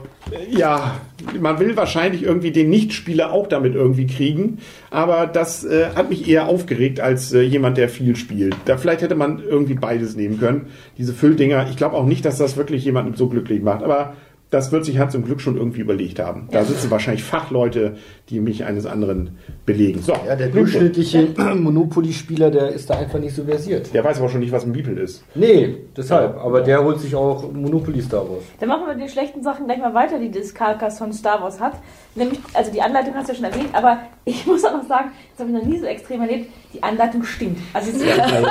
ja, 0.51 1.01
man 1.41 1.59
will 1.61 1.77
wahrscheinlich 1.77 2.23
irgendwie 2.23 2.51
den 2.51 2.69
Nichtspieler 2.71 3.33
auch 3.33 3.47
damit 3.47 3.75
irgendwie 3.75 4.07
kriegen, 4.07 4.59
aber 4.91 5.27
das 5.27 5.65
äh, 5.65 5.91
hat 5.95 6.11
mich 6.11 6.29
eher 6.29 6.49
aufgeregt 6.49 7.01
als 7.01 7.33
äh, 7.33 7.43
jemand, 7.43 7.79
der 7.79 7.89
viel 7.89 8.17
spielt. 8.17 8.57
Da 8.65 8.77
vielleicht 8.77 9.03
hätte 9.03 9.15
man 9.15 9.41
irgendwie 9.43 9.75
beides 9.75 10.17
nehmen 10.17 10.39
können. 10.39 10.67
Diese 10.99 11.15
Fülldinger. 11.15 11.69
Ich 11.71 11.77
glaube 11.77 11.97
auch 11.97 12.07
nicht, 12.07 12.25
dass 12.25 12.39
das 12.39 12.57
wirklich 12.57 12.85
jemanden 12.85 13.15
so 13.15 13.29
glücklich 13.29 13.63
macht, 13.63 13.83
aber 13.83 14.15
das 14.51 14.73
wird 14.73 14.85
sich 14.85 14.99
Hans 14.99 15.13
zum 15.13 15.25
Glück 15.25 15.41
schon 15.41 15.57
irgendwie 15.57 15.81
überlegt 15.81 16.19
haben. 16.19 16.49
Da 16.51 16.65
sitzen 16.65 16.91
wahrscheinlich 16.91 17.23
Fachleute, 17.23 17.97
die 18.29 18.41
mich 18.41 18.65
eines 18.65 18.85
anderen 18.85 19.39
belegen. 19.65 20.03
So, 20.03 20.13
Ja, 20.27 20.35
der 20.35 20.49
durchschnittliche 20.49 21.29
Monopoly-Spieler, 21.55 22.51
der 22.51 22.69
ist 22.69 22.91
da 22.91 22.99
einfach 22.99 23.21
nicht 23.21 23.35
so 23.35 23.45
versiert. 23.45 23.95
Der 23.95 24.03
weiß 24.03 24.19
aber 24.19 24.29
schon 24.29 24.41
nicht, 24.41 24.53
was 24.53 24.65
ein 24.65 24.73
Miepel 24.73 24.99
ist. 24.99 25.23
Nee, 25.35 25.77
deshalb. 25.97 26.37
Ja. 26.37 26.43
Aber 26.43 26.61
der 26.63 26.83
holt 26.83 27.01
sich 27.01 27.15
auch 27.15 27.51
Monopoly 27.53 28.03
Star 28.03 28.29
Wars. 28.29 28.43
Dann 28.59 28.69
machen 28.69 28.83
wir 28.87 28.95
mit 28.95 29.03
den 29.03 29.09
schlechten 29.09 29.43
Sachen 29.43 29.67
gleich 29.67 29.79
mal 29.79 29.95
weiter, 29.95 30.19
die 30.19 30.31
das 30.31 30.53
Carcassonne 30.53 31.13
Star 31.13 31.41
Wars 31.43 31.61
hat. 31.61 31.75
Nämlich, 32.17 32.41
also 32.55 32.73
die 32.73 32.83
Anleitung 32.83 33.15
hast 33.15 33.29
du 33.29 33.33
ja 33.33 33.37
schon 33.37 33.45
erwähnt, 33.45 33.69
aber 33.73 33.99
ich 34.25 34.47
muss 34.47 34.65
auch 34.65 34.73
noch 34.73 34.89
sagen, 34.89 35.11
das 35.37 35.47
habe 35.47 35.57
ich 35.57 35.65
noch 35.65 35.71
nie 35.71 35.79
so 35.79 35.87
extrem 35.87 36.21
erlebt, 36.23 36.51
die 36.75 36.83
Anleitung 36.83 37.23
stinkt. 37.25 37.61
Also 37.73 37.91
ist 37.91 38.03
Also, 38.03 38.47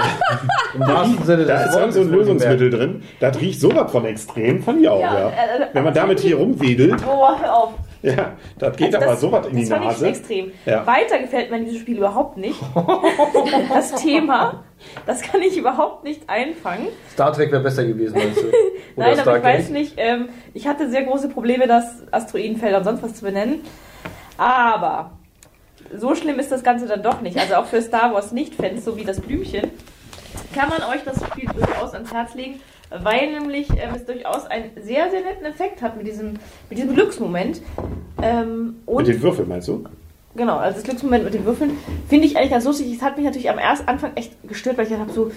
Im 0.76 0.80
wahrsten 0.82 1.26
Sinne 1.26 1.46
da 1.46 1.64
ist 1.66 1.94
so 1.94 2.02
ein 2.02 2.10
Lösungsmittel 2.10 2.70
drin. 2.70 3.04
Das 3.20 3.40
riecht 3.40 3.60
sowas 3.60 3.92
von 3.92 4.06
extrem, 4.06 4.62
fand 4.62 4.82
ich 4.82 4.90
auch. 4.90 5.00
Ja, 5.00 5.20
Ja, 5.20 5.28
äh, 5.30 5.68
Wenn 5.74 5.84
man 5.84 5.89
damit 5.92 6.20
hier 6.20 6.38
rumwedelt, 6.38 7.02
Oh, 7.08 7.28
hör 7.40 7.56
auf. 7.56 7.70
ja, 8.02 8.34
das 8.58 8.76
geht 8.78 8.88
Also 8.96 8.98
aber 8.98 9.06
das- 9.14 9.22
sowas 9.22 9.48
in 9.48 9.56
die 9.56 9.62
Das 9.62 9.70
fand 9.70 9.82
ich 9.84 9.88
Nase. 9.92 10.08
extrem. 10.08 10.52
Ja. 10.66 10.86
Weiter 10.88 11.20
gefällt 11.20 11.50
mir 11.52 11.58
in 11.58 11.66
diesem 11.66 11.82
Spiel 11.82 11.98
überhaupt 11.98 12.38
nicht. 12.38 12.60
Das 13.70 13.96
Thema, 13.96 14.64
das 15.06 15.22
kann 15.22 15.42
ich 15.42 15.58
überhaupt 15.58 16.04
nicht 16.04 16.22
einfangen. 16.28 16.88
Star 17.12 17.32
Trek 17.34 17.52
wäre 17.52 17.62
besser 17.64 17.86
gewesen, 17.86 18.18
meinst 18.18 18.38
du? 18.42 18.48
Oder 18.48 18.52
Nein, 18.96 19.06
aber 19.06 19.14
ich 19.14 19.20
Stargate? 19.22 19.44
weiß 19.60 19.70
nicht. 19.70 19.94
Ähm, 19.98 20.30
ich 20.54 20.68
hatte 20.68 20.90
sehr 20.90 21.04
große 21.04 21.30
Probleme, 21.30 21.68
das 21.68 22.04
Asteroidenfelder 22.12 22.80
und 22.80 22.84
sonst 22.84 23.04
was 23.04 23.16
zu 23.16 23.26
benennen. 23.26 23.62
Aber 24.38 25.12
so 25.96 26.16
schlimm 26.16 26.40
ist 26.40 26.52
das 26.52 26.64
Ganze 26.64 26.88
dann 26.88 27.02
doch 27.04 27.22
nicht. 27.22 27.38
Also 27.38 27.56
auch 27.56 27.66
für 27.66 27.82
Star 27.82 28.14
Wars 28.14 28.32
Nicht-Fans, 28.32 28.84
so 28.86 28.98
wie 28.98 29.04
das 29.06 29.20
Blümchen, 29.22 29.72
kann 30.54 30.70
man 30.70 30.84
euch 30.84 31.04
das 31.04 31.24
Spiel 31.26 31.50
durchaus 31.54 31.94
ans 31.94 32.14
Herz 32.14 32.34
legen, 32.36 32.60
weil 32.90 33.32
nämlich 33.32 33.70
ähm, 33.72 33.96
es 33.96 34.06
durchaus 34.06 34.46
einen 34.46 34.72
sehr, 34.82 35.10
sehr 35.10 35.22
netten 35.22 35.46
Effekt 35.46 35.82
hat 35.82 35.98
mit 35.98 36.08
diesem, 36.08 36.34
mit 36.70 36.78
diesem 36.78 36.94
Glücksmoment. 36.94 37.62
Ähm, 38.22 38.78
und 38.86 39.08
Mit 39.08 39.16
den 39.16 39.22
Würfeln, 39.22 39.48
meinst 39.48 39.68
du? 39.68 39.86
Genau, 40.36 40.58
also 40.58 40.76
das 40.76 40.84
Glücksmoment 40.84 41.24
mit 41.24 41.34
den 41.34 41.44
Würfeln 41.44 41.72
finde 42.08 42.28
ich 42.28 42.38
eigentlich 42.38 42.52
ganz 42.52 42.64
lustig. 42.64 42.96
Es 42.96 43.02
hat 43.02 43.18
mich 43.18 43.26
natürlich 43.26 43.50
am 43.50 43.58
ersten 43.58 43.88
Anfang 43.88 44.12
echt 44.14 44.32
gestört, 44.48 44.78
weil 44.78 44.86
ich 44.86 44.94
habe 44.94 45.12
so 45.12 45.32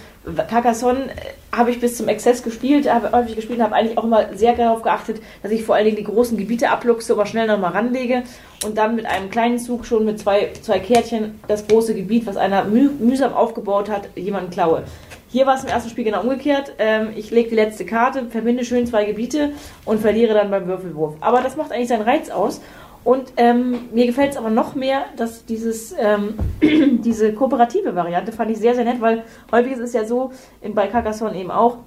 Carcassonne 0.49 1.06
äh, 1.06 1.56
habe 1.56 1.70
ich 1.70 1.80
bis 1.80 1.96
zum 1.96 2.08
Exzess 2.08 2.42
gespielt, 2.42 2.92
habe 2.92 3.11
häufig 3.12 3.34
gespielt 3.34 3.58
und 3.58 3.64
habe 3.64 3.75
eigentlich 3.75 3.96
auch 3.96 4.04
immer 4.04 4.34
sehr 4.34 4.54
darauf 4.54 4.82
geachtet, 4.82 5.22
dass 5.42 5.50
ich 5.50 5.64
vor 5.64 5.76
allen 5.76 5.87
Dingen 5.87 5.96
die 5.96 6.04
großen 6.04 6.37
Gebiete 6.37 6.68
abluchse, 6.68 7.14
aber 7.14 7.25
schnell 7.25 7.46
nochmal 7.46 7.72
ranlege 7.72 8.22
und 8.66 8.76
dann 8.76 8.94
mit 8.94 9.06
einem 9.06 9.30
kleinen 9.30 9.58
Zug 9.58 9.87
schon 9.87 10.04
mit 10.04 10.18
zwei, 10.18 10.52
zwei 10.61 10.78
Kärtchen 10.78 11.40
das 11.49 11.66
große 11.66 11.94
Gebiet, 11.94 12.26
was 12.26 12.37
einer 12.37 12.64
müh 12.64 12.90
mühsam 12.99 13.32
aufgebaut 13.32 13.88
hat, 13.88 14.11
jemanden 14.14 14.50
klaue. 14.50 14.84
Hier 15.32 15.46
war 15.46 15.54
es 15.54 15.64
im 15.64 15.70
ersten 15.70 15.88
Spiel 15.88 16.04
genau 16.04 16.20
umgekehrt. 16.20 16.74
Ähm, 16.78 17.08
ich 17.16 17.30
lege 17.30 17.48
die 17.48 17.54
letzte 17.54 17.86
Karte, 17.86 18.26
verbinde 18.26 18.66
schön 18.66 18.86
zwei 18.86 19.06
Gebiete 19.06 19.52
und 19.86 19.98
verliere 19.98 20.34
dann 20.34 20.50
beim 20.50 20.66
Würfelwurf. 20.66 21.14
Aber 21.20 21.40
das 21.40 21.56
macht 21.56 21.72
eigentlich 21.72 21.88
seinen 21.88 22.02
Reiz 22.02 22.28
aus. 22.28 22.60
Und 23.02 23.32
ähm, 23.38 23.88
mir 23.94 24.04
gefällt 24.04 24.32
es 24.32 24.36
aber 24.36 24.50
noch 24.50 24.74
mehr, 24.74 25.06
dass 25.16 25.46
dieses, 25.46 25.94
ähm, 25.98 26.34
diese 27.02 27.32
kooperative 27.32 27.96
Variante 27.96 28.30
fand 28.30 28.50
ich 28.50 28.58
sehr, 28.58 28.74
sehr 28.74 28.84
nett, 28.84 29.00
weil 29.00 29.24
häufig 29.50 29.72
ist 29.72 29.78
es 29.78 29.94
ja 29.94 30.04
so, 30.04 30.32
in, 30.60 30.74
bei 30.74 30.86
Carcassonne 30.86 31.34
eben 31.40 31.50
auch, 31.50 31.78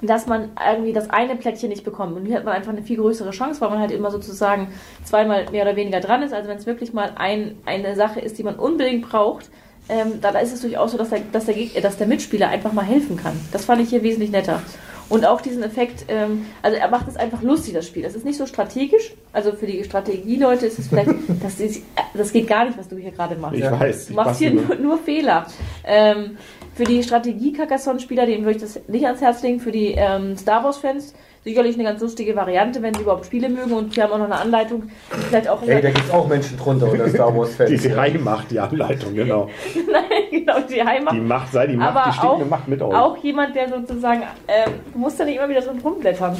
dass 0.00 0.28
man 0.28 0.50
irgendwie 0.64 0.92
das 0.92 1.10
eine 1.10 1.34
Plättchen 1.34 1.70
nicht 1.70 1.84
bekommt. 1.84 2.16
Und 2.16 2.26
hier 2.26 2.36
hat 2.36 2.44
man 2.44 2.54
einfach 2.54 2.70
eine 2.70 2.82
viel 2.82 2.98
größere 2.98 3.30
Chance, 3.30 3.60
weil 3.60 3.70
man 3.70 3.80
halt 3.80 3.90
immer 3.90 4.12
sozusagen 4.12 4.68
zweimal 5.02 5.50
mehr 5.50 5.64
oder 5.64 5.74
weniger 5.74 5.98
dran 5.98 6.22
ist. 6.22 6.32
Also 6.32 6.48
wenn 6.48 6.58
es 6.58 6.66
wirklich 6.66 6.92
mal 6.92 7.10
ein, 7.16 7.58
eine 7.66 7.96
Sache 7.96 8.20
ist, 8.20 8.38
die 8.38 8.44
man 8.44 8.54
unbedingt 8.54 9.08
braucht, 9.08 9.50
ähm, 9.88 10.20
da, 10.20 10.32
da 10.32 10.38
ist 10.40 10.52
es 10.52 10.60
durchaus 10.60 10.92
so, 10.92 10.98
dass 10.98 11.10
der, 11.10 11.20
dass, 11.32 11.46
der, 11.46 11.56
äh, 11.56 11.80
dass 11.80 11.96
der 11.96 12.06
Mitspieler 12.06 12.48
einfach 12.48 12.72
mal 12.72 12.84
helfen 12.84 13.16
kann. 13.16 13.38
Das 13.52 13.64
fand 13.64 13.80
ich 13.80 13.88
hier 13.88 14.02
wesentlich 14.02 14.30
netter. 14.30 14.62
Und 15.08 15.24
auch 15.24 15.40
diesen 15.40 15.62
Effekt, 15.62 16.04
ähm, 16.08 16.46
also 16.60 16.76
er 16.76 16.88
macht 16.88 17.08
es 17.08 17.16
einfach 17.16 17.42
lustig, 17.42 17.72
das 17.74 17.86
Spiel. 17.86 18.02
Das 18.02 18.14
ist 18.14 18.24
nicht 18.24 18.36
so 18.36 18.46
strategisch. 18.46 19.14
Also 19.32 19.52
für 19.52 19.66
die 19.66 19.84
Strategieleute 19.84 20.66
ist 20.66 20.78
es 20.78 20.88
vielleicht, 20.88 21.10
das, 21.42 21.60
ist, 21.60 21.82
das 22.14 22.32
geht 22.32 22.48
gar 22.48 22.64
nicht, 22.64 22.78
was 22.78 22.88
du 22.88 22.96
hier 22.96 23.10
gerade 23.10 23.36
machst. 23.36 23.56
Ich 23.58 23.70
weiß. 23.70 24.06
Du 24.06 24.10
ich 24.10 24.16
machst 24.16 24.38
hier 24.38 24.52
nur, 24.52 24.74
nur 24.76 24.98
Fehler. 24.98 25.46
Ähm, 25.84 26.36
für 26.74 26.84
die 26.84 27.02
Strategie-Carcassonne-Spieler, 27.02 28.24
denen 28.26 28.44
würde 28.44 28.56
ich 28.56 28.62
das 28.62 28.80
nicht 28.88 29.04
ans 29.04 29.20
Herz 29.20 29.42
legen. 29.42 29.60
Für 29.60 29.72
die 29.72 29.94
ähm, 29.96 30.36
Star 30.36 30.62
Wars-Fans 30.64 31.12
sicherlich 31.44 31.74
eine 31.74 31.84
ganz 31.84 32.00
lustige 32.00 32.36
Variante, 32.36 32.82
wenn 32.82 32.94
sie 32.94 33.02
überhaupt 33.02 33.26
Spiele 33.26 33.48
mögen. 33.48 33.72
Und 33.72 33.96
wir 33.96 34.04
haben 34.04 34.12
auch 34.12 34.18
noch 34.18 34.26
eine 34.26 34.36
Anleitung, 34.36 34.82
die 35.16 35.20
vielleicht 35.28 35.48
auch... 35.48 35.62
Ey, 35.62 35.80
da 35.80 35.90
gibt 35.90 36.04
es 36.04 36.10
auch 36.10 36.28
Menschen 36.28 36.56
drunter 36.58 36.90
unter 36.90 37.08
Star 37.14 37.36
Wars-Fans. 37.36 37.70
Die 37.70 37.76
Serei 37.78 38.10
macht 38.18 38.50
die 38.50 38.60
Anleitung, 38.60 39.14
genau. 39.14 39.48
Nein, 39.92 40.04
genau, 40.30 40.60
die 40.60 40.82
Heimat. 40.82 41.14
Die 41.14 41.20
Macht, 41.20 41.52
sei 41.52 41.66
die 41.66 41.76
Macht, 41.76 41.96
Aber 41.96 42.10
die 42.10 42.16
stinkende 42.16 42.44
auch- 42.44 42.50
Macht 42.50 42.68
mit 42.68 42.82
euch. 42.82 42.94
Auch 42.94 43.16
jemand, 43.18 43.56
der 43.56 43.68
sozusagen, 43.68 44.22
ähm, 44.46 44.72
du 44.92 44.98
musst 44.98 45.18
da 45.18 45.24
nicht 45.24 45.36
immer 45.36 45.48
wieder 45.48 45.62
so 45.62 45.70
rumblättern. 45.82 46.36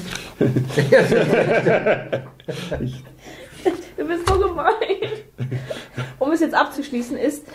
Du 3.96 4.04
bist 4.04 4.28
so 4.28 4.38
gemein. 4.38 4.72
Um 6.18 6.32
es 6.32 6.40
jetzt 6.40 6.54
abzuschließen 6.54 7.16
ist, 7.16 7.46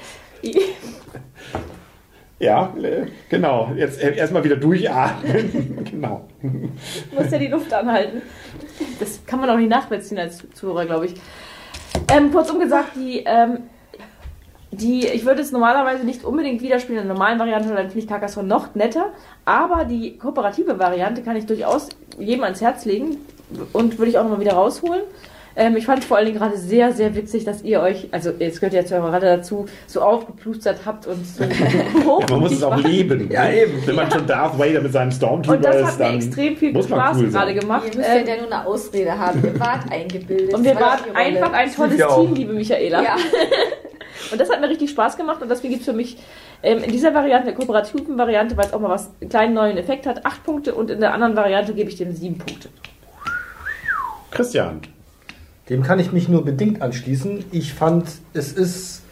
Ja, 2.40 2.74
äh, 2.82 3.06
genau. 3.30 3.72
Jetzt 3.76 4.04
äh, 4.04 4.16
erstmal 4.16 4.44
wieder 4.44 4.58
durchatmen. 4.58 5.86
genau. 5.90 6.28
du 6.42 6.70
musst 7.16 7.32
ja 7.32 7.38
die 7.38 7.48
Luft 7.48 7.74
anhalten. 7.74 8.22
Das 9.00 9.26
kann 9.26 9.40
man 9.40 9.50
auch 9.50 9.56
nicht 9.56 9.70
nachvollziehen 9.70 10.18
als 10.18 10.44
Zuhörer, 10.54 10.86
glaube 10.86 11.06
ich. 11.06 11.14
Ähm, 12.12 12.34
kurzum 12.34 12.60
gesagt, 12.60 12.96
die, 12.96 13.24
ähm, 13.26 13.60
die, 14.72 15.08
ich 15.08 15.26
würde 15.26 15.42
es 15.42 15.54
normalerweise 15.54 16.04
nicht 16.04 16.26
unbedingt 16.26 16.62
widerspielen 16.62 17.04
in 17.04 17.08
der 17.08 17.16
normalen 17.16 17.40
Variante, 17.40 17.70
dann 17.70 17.78
finde 17.88 18.00
ich 18.00 18.08
Carcassonne 18.08 18.48
noch 18.48 18.76
netter. 18.76 19.14
Aber 19.46 19.86
die 19.86 20.18
kooperative 20.18 20.78
Variante 20.78 21.22
kann 21.22 21.38
ich 21.38 21.46
durchaus 21.46 21.88
jedem 22.20 22.44
ans 22.44 22.60
Herz 22.60 22.84
legen 22.84 23.20
und 23.74 23.98
würde 23.98 24.10
ich 24.12 24.18
auch 24.18 24.24
nochmal 24.24 24.40
wieder 24.40 24.54
rausholen. 24.54 25.02
Ähm, 25.56 25.78
ich 25.78 25.86
fand 25.86 26.00
es 26.00 26.06
vor 26.06 26.18
allen 26.18 26.26
Dingen 26.26 26.40
gerade 26.40 26.58
sehr, 26.58 26.94
sehr 26.94 27.14
witzig, 27.16 27.44
dass 27.44 27.62
ihr 27.62 27.80
euch, 27.80 28.08
also 28.12 28.32
jetzt 28.40 28.60
gehört 28.60 28.74
ihr 28.74 28.88
zu 28.88 28.96
eurer 28.96 29.14
Ratte 29.14 29.28
dazu, 29.28 29.68
so 29.86 30.02
aufgeplustert 30.02 30.80
habt 30.84 31.06
und 31.06 31.24
so 31.28 31.44
hoch. 32.06 32.22
Ja, 32.22 32.26
man 32.32 32.40
muss 32.40 32.54
es 32.54 32.64
auch 32.64 32.76
leben. 32.78 33.30
Ja, 33.32 33.48
eben. 33.52 33.86
Wenn 33.86 33.96
man 33.96 34.10
schon 34.10 34.26
Darth 34.26 34.58
Vader 34.58 34.82
mit 34.82 34.92
seinem 34.92 35.12
Stormtrooper 35.12 35.58
Und 35.58 35.64
das 35.64 35.76
ist, 35.76 35.86
hat 35.86 36.00
mir 36.00 36.06
dann 36.06 36.16
extrem 36.16 36.58
viel 36.58 36.84
Spaß 36.84 37.18
cool 37.18 37.30
gerade 37.30 37.54
gemacht. 37.54 37.84
Ihr 37.92 37.98
müsst 37.98 38.10
Ähm, 38.10 38.26
ja 38.28 38.36
nur 38.38 38.46
eine 38.52 38.66
Ausrede 38.66 39.16
haben. 39.16 39.44
Ihr 39.44 39.60
wart 39.60 39.92
eingebildet. 39.92 40.56
und 40.56 40.64
wir 40.64 40.76
waren 40.76 41.00
einfach 41.16 41.54
ein 41.54 41.72
tolles 41.72 42.00
Ja 42.00 42.08
auch. 42.08 42.24
Team, 42.26 42.34
liebe 42.34 42.54
Michaela. 42.54 43.04
Ja. 43.04 43.16
Und 44.32 44.40
das 44.42 44.50
hat 44.50 44.62
mir 44.62 44.70
richtig 44.70 44.90
Spaß 44.92 45.18
gemacht 45.18 45.42
und 45.42 45.50
deswegen 45.50 45.74
gibt 45.74 45.82
es 45.82 45.86
für 45.90 45.94
mich 45.96 46.18
ähm, 46.64 46.82
in 46.84 46.92
dieser 46.92 47.14
Variante, 47.14 47.48
der 47.48 47.56
kooperativen 47.56 48.18
Variante, 48.18 48.56
weil 48.56 48.66
es 48.68 48.74
auch 48.74 48.80
mal 48.80 48.90
was 48.90 49.10
einen 49.20 49.30
kleinen 49.30 49.54
neuen 49.54 49.78
Effekt 49.78 50.06
hat, 50.08 50.26
8 50.26 50.44
Punkte 50.44 50.74
und 50.76 50.90
in 50.90 51.02
der 51.02 51.14
anderen 51.14 51.36
Variante 51.36 51.74
gebe 51.74 51.90
ich 51.90 51.98
dem 51.98 52.14
7 52.16 52.38
Punkte. 52.38 52.70
Christian. 54.34 54.82
Dem 55.70 55.84
kann 55.84 56.00
ich 56.00 56.12
mich 56.12 56.28
nur 56.28 56.44
bedingt 56.44 56.82
anschließen. 56.82 57.46
Ich 57.52 57.74
fand, 57.74 58.06
es 58.34 58.52
ist, 58.52 59.04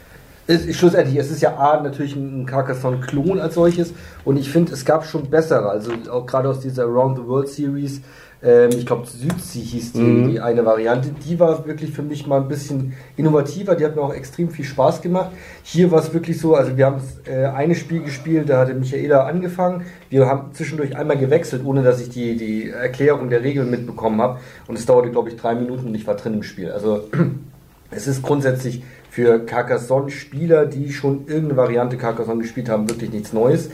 ist 0.48 0.76
schlussendlich, 0.76 1.18
es 1.18 1.32
ist 1.32 1.42
ja 1.42 1.56
A, 1.58 1.80
natürlich 1.82 2.16
ein 2.16 2.46
Carcassonne-Klon 2.46 3.40
als 3.40 3.54
solches 3.54 3.94
und 4.26 4.38
ich 4.38 4.50
finde, 4.50 4.74
es 4.74 4.84
gab 4.84 5.06
schon 5.06 5.30
bessere, 5.30 5.70
also 5.70 5.92
auch 6.12 6.26
gerade 6.26 6.50
aus 6.50 6.60
dieser 6.60 6.84
Around 6.84 7.18
the 7.18 7.26
World 7.26 7.48
Series, 7.48 8.02
ich 8.44 8.88
glaube 8.88 9.06
Südsee 9.06 9.60
hieß 9.60 9.94
die, 9.94 10.00
Mhm. 10.00 10.32
die 10.32 10.40
eine 10.40 10.66
Variante, 10.66 11.10
die 11.10 11.40
war 11.40 11.68
wirklich 11.68 11.92
für 11.92 12.02
mich 12.02 12.26
mal 12.26 12.42
ein 12.42 12.48
bisschen 12.48 12.94
innovativer, 13.16 13.76
die 13.76 13.86
hat 13.86 13.96
mir 13.96 14.02
auch 14.02 14.14
extrem 14.16 14.50
viel 14.50 14.66
Spaß 14.66 15.04
gemacht. 15.04 15.30
Hier 15.62 15.92
war 15.92 16.00
es 16.00 16.12
wirklich 16.12 16.40
so, 16.40 16.56
also 16.56 16.76
wir 16.76 16.88
haben 16.88 17.02
äh, 17.26 17.46
eine 17.46 17.76
Spiel 17.76 18.02
gespielt, 18.02 18.50
da 18.50 18.58
hatte 18.62 18.74
Michaela 18.74 19.26
angefangen, 19.28 19.86
wir 20.10 20.26
haben 20.26 20.54
zwischendurch 20.54 20.98
einmal 20.98 21.18
gewechselt, 21.18 21.64
ohne 21.64 21.84
dass 21.84 22.02
ich 22.02 22.10
die, 22.10 22.36
die 22.36 22.70
Erklärung 22.72 23.30
der 23.30 23.44
Regeln 23.44 23.70
mitbekommen 23.70 24.20
habe 24.20 24.40
und 24.68 24.76
es 24.76 24.88
dauerte, 24.88 25.12
glaube 25.12 25.30
ich, 25.30 25.36
drei 25.36 25.54
Minuten 25.54 25.88
und 25.88 25.94
ich 25.94 26.08
war 26.08 26.16
drin 26.16 26.34
im 26.34 26.44
Spiel. 26.44 26.72
Also 26.72 27.10
es 27.92 28.08
ist 28.08 28.24
grundsätzlich 28.24 28.84
für 29.12 29.46
Carcassonne-Spieler, 29.46 30.66
die 30.66 30.92
schon 30.94 31.28
irgendeine 31.28 31.58
Variante 31.58 31.98
Carcassonne 31.98 32.42
gespielt 32.42 32.70
haben, 32.70 32.90
wirklich 32.90 33.12
nichts 33.12 33.34
Neues. 33.34 33.70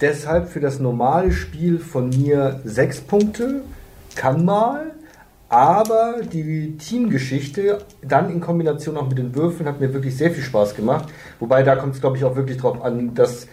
Deshalb 0.00 0.48
für 0.48 0.58
das 0.58 0.80
normale 0.80 1.30
Spiel 1.30 1.78
von 1.78 2.08
mir 2.08 2.60
sechs 2.64 3.00
Punkte, 3.00 3.62
kann 4.14 4.44
mal, 4.44 4.92
aber 5.48 6.22
die 6.22 6.76
Teamgeschichte 6.78 7.78
dann 8.02 8.30
in 8.30 8.40
Kombination 8.40 8.96
auch 8.96 9.08
mit 9.08 9.18
den 9.18 9.34
Würfeln 9.34 9.68
hat 9.68 9.80
mir 9.80 9.92
wirklich 9.92 10.16
sehr 10.16 10.30
viel 10.30 10.42
Spaß 10.42 10.74
gemacht. 10.74 11.08
Wobei 11.38 11.62
da 11.62 11.76
kommt 11.76 11.94
es, 11.94 12.00
glaube 12.00 12.16
ich, 12.16 12.24
auch 12.24 12.34
wirklich 12.34 12.58
drauf 12.58 12.82
an, 12.82 13.14
dass 13.14 13.44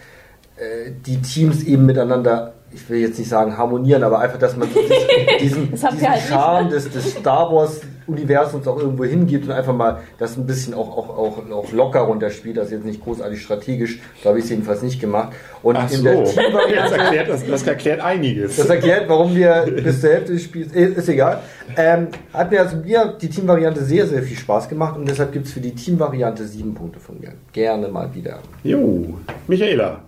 äh, 0.56 0.90
die 1.06 1.20
Teams 1.22 1.62
eben 1.62 1.86
miteinander, 1.86 2.54
ich 2.74 2.88
will 2.88 3.00
jetzt 3.00 3.18
nicht 3.18 3.28
sagen 3.28 3.56
harmonieren, 3.56 4.02
aber 4.02 4.20
einfach, 4.20 4.38
dass 4.38 4.56
man 4.56 4.68
diesen, 4.68 4.90
diesen, 5.40 5.70
Das 5.70 5.80
diesen 5.90 6.08
halt 6.08 6.22
Charme 6.22 6.70
des, 6.70 6.90
des 6.90 7.12
Star 7.12 7.52
Wars 7.52 7.80
Universums 8.06 8.66
auch 8.66 8.78
irgendwo 8.78 9.04
hingibt 9.04 9.44
und 9.44 9.52
einfach 9.52 9.74
mal 9.74 10.00
das 10.18 10.36
ein 10.36 10.46
bisschen 10.46 10.74
auch, 10.74 10.96
auch, 10.96 11.08
auch, 11.10 11.50
auch 11.50 11.72
locker 11.72 12.00
runterspielt, 12.00 12.58
also 12.58 12.74
jetzt 12.74 12.84
nicht 12.84 13.02
großartig 13.02 13.40
strategisch, 13.40 14.00
so 14.22 14.28
habe 14.28 14.38
ich 14.38 14.44
es 14.44 14.50
jedenfalls 14.50 14.82
nicht 14.82 15.00
gemacht. 15.00 15.32
Und 15.62 15.76
Ach 15.76 15.90
in 15.90 15.98
so. 15.98 16.02
der 16.02 16.20
Das 16.20 16.34
Teamvariante 16.34 16.96
erklärt, 16.96 17.28
das, 17.28 17.46
das 17.46 17.66
erklärt 17.66 18.00
einiges. 18.00 18.56
das 18.56 18.68
erklärt, 18.68 19.08
warum 19.08 19.34
wir 19.34 19.66
bis 19.82 20.00
zur 20.00 20.10
Hälfte 20.10 20.32
des 20.32 20.42
Spiels, 20.42 20.74
eh, 20.74 20.86
ist 20.86 21.08
egal. 21.08 21.40
Ähm, 21.76 22.08
hat 22.32 22.50
mir 22.50 22.60
also 22.60 22.76
mir 22.76 23.16
die 23.20 23.28
Teamvariante 23.28 23.84
sehr, 23.84 24.06
sehr 24.06 24.22
viel 24.22 24.36
Spaß 24.36 24.68
gemacht 24.68 24.96
und 24.96 25.08
deshalb 25.08 25.32
gibt 25.32 25.46
es 25.46 25.52
für 25.52 25.60
die 25.60 25.74
Teamvariante 25.74 26.44
sieben 26.46 26.74
Punkte 26.74 26.98
von 26.98 27.20
mir. 27.20 27.32
Gerne 27.52 27.88
mal 27.88 28.12
wieder. 28.14 28.40
Jo, 28.64 29.14
Michaela. 29.46 30.00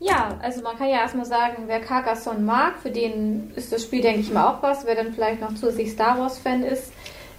Ja, 0.00 0.38
also 0.40 0.62
man 0.62 0.76
kann 0.78 0.88
ja 0.88 0.98
erstmal 0.98 1.24
sagen, 1.24 1.64
wer 1.66 1.80
Carcassonne 1.80 2.38
mag, 2.38 2.74
für 2.80 2.90
den 2.90 3.50
ist 3.56 3.72
das 3.72 3.82
Spiel, 3.82 4.00
denke 4.00 4.20
ich 4.20 4.32
mal, 4.32 4.48
auch 4.48 4.62
was. 4.62 4.86
Wer 4.86 4.94
dann 4.94 5.12
vielleicht 5.12 5.40
noch 5.40 5.54
zusätzlich 5.54 5.90
Star 5.90 6.18
Wars-Fan 6.18 6.62
ist, 6.62 6.92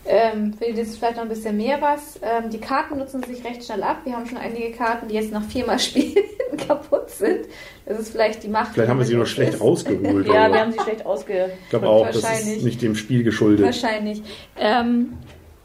ähm, 0.05 0.53
für 0.53 0.65
den 0.65 0.77
ist 0.77 0.89
es 0.89 0.97
vielleicht 0.97 1.15
noch 1.15 1.23
ein 1.23 1.29
bisschen 1.29 1.55
mehr 1.55 1.81
was. 1.81 2.19
Ähm, 2.21 2.49
die 2.49 2.59
Karten 2.59 2.97
nutzen 2.97 3.23
sich 3.23 3.43
recht 3.45 3.63
schnell 3.63 3.83
ab. 3.83 3.99
Wir 4.03 4.13
haben 4.13 4.25
schon 4.25 4.37
einige 4.37 4.71
Karten, 4.71 5.07
die 5.07 5.15
jetzt 5.15 5.31
nach 5.31 5.43
viermal 5.43 5.79
Spielen 5.79 6.15
kaputt 6.57 7.09
sind. 7.09 7.45
Das 7.85 7.99
ist 7.99 8.11
vielleicht 8.11 8.43
die 8.43 8.49
Macht. 8.49 8.73
Vielleicht 8.73 8.89
haben 8.89 8.99
wir 8.99 9.05
sie 9.05 9.15
nur 9.15 9.23
ist. 9.23 9.29
schlecht 9.29 9.61
rausgeholt. 9.61 10.27
Ja, 10.27 10.51
wir 10.51 10.59
haben 10.59 10.71
sie 10.71 10.79
schlecht 10.79 11.05
ausge... 11.05 11.51
ich 11.63 11.69
glaube 11.69 11.87
auch, 11.87 12.07
das 12.07 12.17
ist 12.17 12.23
wahrscheinlich. 12.23 12.63
nicht 12.63 12.81
dem 12.81 12.95
Spiel 12.95 13.23
geschuldet. 13.23 13.65
Wahrscheinlich. 13.65 14.21
Ähm, 14.57 15.13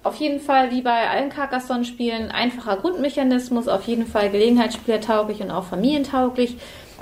auf 0.02 0.16
jeden 0.16 0.38
Fall, 0.38 0.70
wie 0.70 0.82
bei 0.82 1.08
allen 1.08 1.30
Carcassonne-Spielen, 1.30 2.30
einfacher 2.30 2.76
Grundmechanismus, 2.76 3.68
auf 3.68 3.84
jeden 3.84 4.06
Fall 4.06 4.30
gelegenheitsspielertauglich 4.30 5.40
und 5.40 5.50
auch 5.50 5.64
familientauglich. 5.64 6.58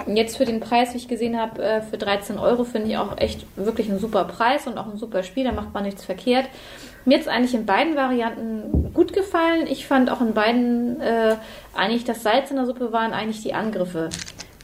Jetzt 0.06 0.36
für 0.36 0.44
den 0.44 0.60
Preis, 0.60 0.94
wie 0.94 0.98
ich 0.98 1.08
gesehen 1.08 1.38
habe, 1.38 1.62
äh, 1.62 1.82
für 1.82 1.98
13 1.98 2.38
Euro 2.38 2.64
finde 2.64 2.88
ich 2.88 2.96
auch 2.96 3.18
echt 3.18 3.44
wirklich 3.56 3.88
ein 3.88 3.98
super 3.98 4.24
Preis 4.24 4.66
und 4.66 4.78
auch 4.78 4.86
ein 4.86 4.96
super 4.96 5.22
Spiel, 5.22 5.44
da 5.44 5.52
macht 5.52 5.74
man 5.74 5.84
nichts 5.84 6.04
verkehrt. 6.04 6.46
Mir 7.04 7.14
hat 7.14 7.22
es 7.22 7.28
eigentlich 7.28 7.54
in 7.54 7.66
beiden 7.66 7.96
Varianten 7.96 8.92
gut 8.94 9.12
gefallen. 9.12 9.66
Ich 9.66 9.86
fand 9.86 10.10
auch 10.10 10.20
in 10.20 10.34
beiden 10.34 11.00
äh, 11.00 11.36
eigentlich 11.74 12.04
das 12.04 12.22
Salz 12.22 12.50
in 12.50 12.56
der 12.56 12.66
Suppe 12.66 12.92
waren 12.92 13.12
eigentlich 13.12 13.42
die 13.42 13.54
Angriffe. 13.54 14.08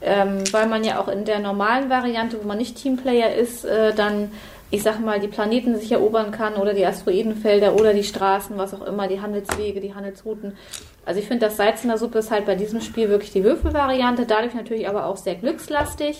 Ähm, 0.01 0.43
weil 0.51 0.67
man 0.67 0.83
ja 0.83 0.99
auch 1.01 1.07
in 1.07 1.25
der 1.25 1.39
normalen 1.39 1.89
Variante, 1.89 2.37
wo 2.41 2.47
man 2.47 2.57
nicht 2.57 2.77
Teamplayer 2.77 3.35
ist, 3.35 3.65
äh, 3.65 3.93
dann, 3.93 4.31
ich 4.71 4.83
sag 4.83 4.99
mal, 4.99 5.19
die 5.19 5.27
Planeten 5.27 5.77
sich 5.77 5.91
erobern 5.91 6.31
kann 6.31 6.55
oder 6.55 6.73
die 6.73 6.85
Asteroidenfelder 6.85 7.75
oder 7.75 7.93
die 7.93 8.03
Straßen, 8.03 8.57
was 8.57 8.73
auch 8.73 8.85
immer, 8.85 9.07
die 9.07 9.19
Handelswege, 9.19 9.81
die 9.81 9.93
Handelsrouten. 9.93 10.55
Also 11.05 11.19
ich 11.19 11.27
finde, 11.27 11.47
das 11.47 11.57
Salz 11.57 11.83
in 11.83 11.89
der 11.89 11.97
Suppe 11.97 12.19
ist 12.19 12.31
halt 12.31 12.45
bei 12.45 12.55
diesem 12.55 12.81
Spiel 12.81 13.09
wirklich 13.09 13.31
die 13.31 13.43
Würfelvariante, 13.43 14.25
dadurch 14.25 14.53
natürlich 14.53 14.87
aber 14.87 15.05
auch 15.05 15.17
sehr 15.17 15.35
glückslastig, 15.35 16.17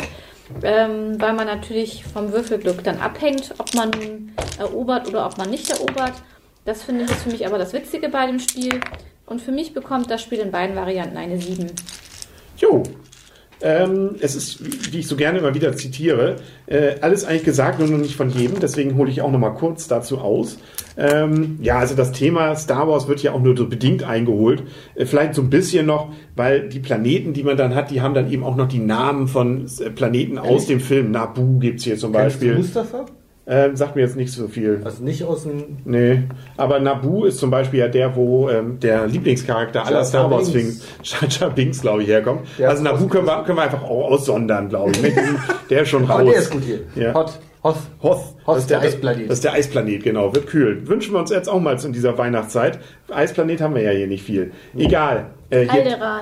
ähm, 0.63 1.21
weil 1.21 1.33
man 1.33 1.45
natürlich 1.45 2.03
vom 2.03 2.33
Würfelglück 2.33 2.83
dann 2.83 2.99
abhängt, 2.99 3.53
ob 3.59 3.73
man 3.75 4.35
erobert 4.57 5.07
oder 5.07 5.25
ob 5.25 5.37
man 5.37 5.49
nicht 5.49 5.69
erobert. 5.69 6.13
Das 6.65 6.83
finde 6.83 7.05
ich 7.05 7.11
für 7.11 7.29
mich 7.29 7.45
aber 7.45 7.57
das 7.57 7.73
Witzige 7.73 8.09
bei 8.09 8.25
dem 8.25 8.39
Spiel. 8.39 8.79
Und 9.25 9.41
für 9.41 9.51
mich 9.51 9.73
bekommt 9.73 10.09
das 10.09 10.21
Spiel 10.21 10.39
in 10.39 10.51
beiden 10.51 10.75
Varianten 10.75 11.17
eine 11.17 11.39
7. 11.39 11.71
Jo. 12.57 12.83
Ähm, 13.61 14.15
es 14.21 14.35
ist, 14.35 14.91
wie- 14.93 14.99
ich 14.99 15.07
so 15.07 15.15
gerne 15.17 15.39
immer 15.39 15.53
wieder 15.53 15.75
zitiere, 15.75 16.37
äh, 16.65 16.95
alles 17.01 17.25
eigentlich 17.25 17.43
gesagt, 17.43 17.79
nur 17.79 17.89
noch 17.89 17.97
nicht 17.97 18.15
von 18.15 18.29
jedem. 18.29 18.59
Deswegen 18.59 18.95
hole 18.95 19.11
ich 19.11 19.21
auch 19.21 19.31
noch 19.31 19.39
mal 19.39 19.49
kurz 19.49 19.87
dazu 19.87 20.19
aus. 20.19 20.57
Ähm, 20.97 21.59
ja, 21.61 21.77
also 21.79 21.95
das 21.95 22.11
Thema 22.11 22.55
Star 22.55 22.87
Wars 22.87 23.07
wird 23.07 23.21
ja 23.21 23.33
auch 23.33 23.41
nur 23.41 23.55
so 23.57 23.67
bedingt 23.67 24.03
eingeholt. 24.03 24.63
Äh, 24.95 25.05
vielleicht 25.05 25.35
so 25.35 25.41
ein 25.41 25.49
bisschen 25.49 25.85
noch, 25.85 26.13
weil 26.35 26.69
die 26.69 26.79
Planeten, 26.79 27.33
die 27.33 27.43
man 27.43 27.57
dann 27.57 27.75
hat, 27.75 27.91
die 27.91 28.01
haben 28.01 28.13
dann 28.13 28.31
eben 28.31 28.43
auch 28.43 28.55
noch 28.55 28.67
die 28.67 28.79
Namen 28.79 29.27
von 29.27 29.65
äh, 29.79 29.89
Planeten 29.89 30.37
aus 30.37 30.67
dem 30.67 30.79
Film. 30.79 31.11
Naboo 31.11 31.59
gibt's 31.59 31.83
hier 31.83 31.97
zum 31.97 32.13
Kennst 32.13 32.39
Beispiel. 32.39 32.55
Mustafa? 32.55 33.05
Ähm, 33.51 33.75
sagt 33.75 33.95
mir 33.95 34.03
jetzt 34.03 34.15
nicht 34.15 34.31
so 34.31 34.47
viel. 34.47 34.81
Also 34.83 35.03
nicht 35.03 35.23
aus 35.23 35.41
dem. 35.41 35.77
Nee, 35.83 36.21
aber 36.55 36.79
Naboo 36.79 37.25
ist 37.25 37.39
zum 37.39 37.49
Beispiel 37.49 37.79
ja 37.79 37.87
der, 37.87 38.15
wo 38.15 38.47
ähm, 38.47 38.79
der 38.79 39.07
Lieblingscharakter 39.07 39.87
aller 39.87 40.05
Star 40.05 40.29
Wars. 40.29 40.51
Films, 40.51 40.85
Jar 41.03 41.49
Binks, 41.49 41.81
glaube 41.81 42.03
ich, 42.03 42.09
herkommt. 42.09 42.41
Der 42.59 42.69
also 42.69 42.87
aus- 42.87 43.09
können 43.09 43.25
wir, 43.25 43.43
können 43.43 43.57
wir 43.57 43.63
einfach 43.63 43.81
auch 43.83 44.11
aussondern, 44.11 44.69
glaube 44.69 44.91
ich. 44.91 45.01
Der 45.69 45.81
ist 45.81 45.89
schon 45.89 46.03
raus. 46.05 46.19
Aber 46.21 46.31
der 46.31 46.39
ist 46.39 46.51
gut 46.51 46.63
hier. 46.63 46.79
Ja. 46.95 47.13
Hot. 47.13 47.39
Hoth. 47.63 47.75
Hoth. 48.01 48.17
Hoth, 48.47 48.55
Das 48.55 48.57
ist 48.59 48.69
der 48.69 48.79
Eisplanet. 48.81 49.29
Das 49.29 49.37
ist 49.39 49.43
der 49.43 49.53
Eisplanet, 49.53 50.03
genau. 50.03 50.33
Wird 50.33 50.47
kühl. 50.47 50.87
Wünschen 50.87 51.13
wir 51.13 51.19
uns 51.19 51.29
jetzt 51.31 51.49
auch 51.49 51.59
mal 51.59 51.75
in 51.83 51.91
dieser 51.91 52.17
Weihnachtszeit. 52.17 52.79
Eisplanet 53.11 53.61
haben 53.61 53.75
wir 53.75 53.81
ja 53.81 53.91
hier 53.91 54.07
nicht 54.07 54.23
viel. 54.23 54.51
Egal. 54.77 55.31
Äh, 55.49 55.67
Alderan. 55.67 56.21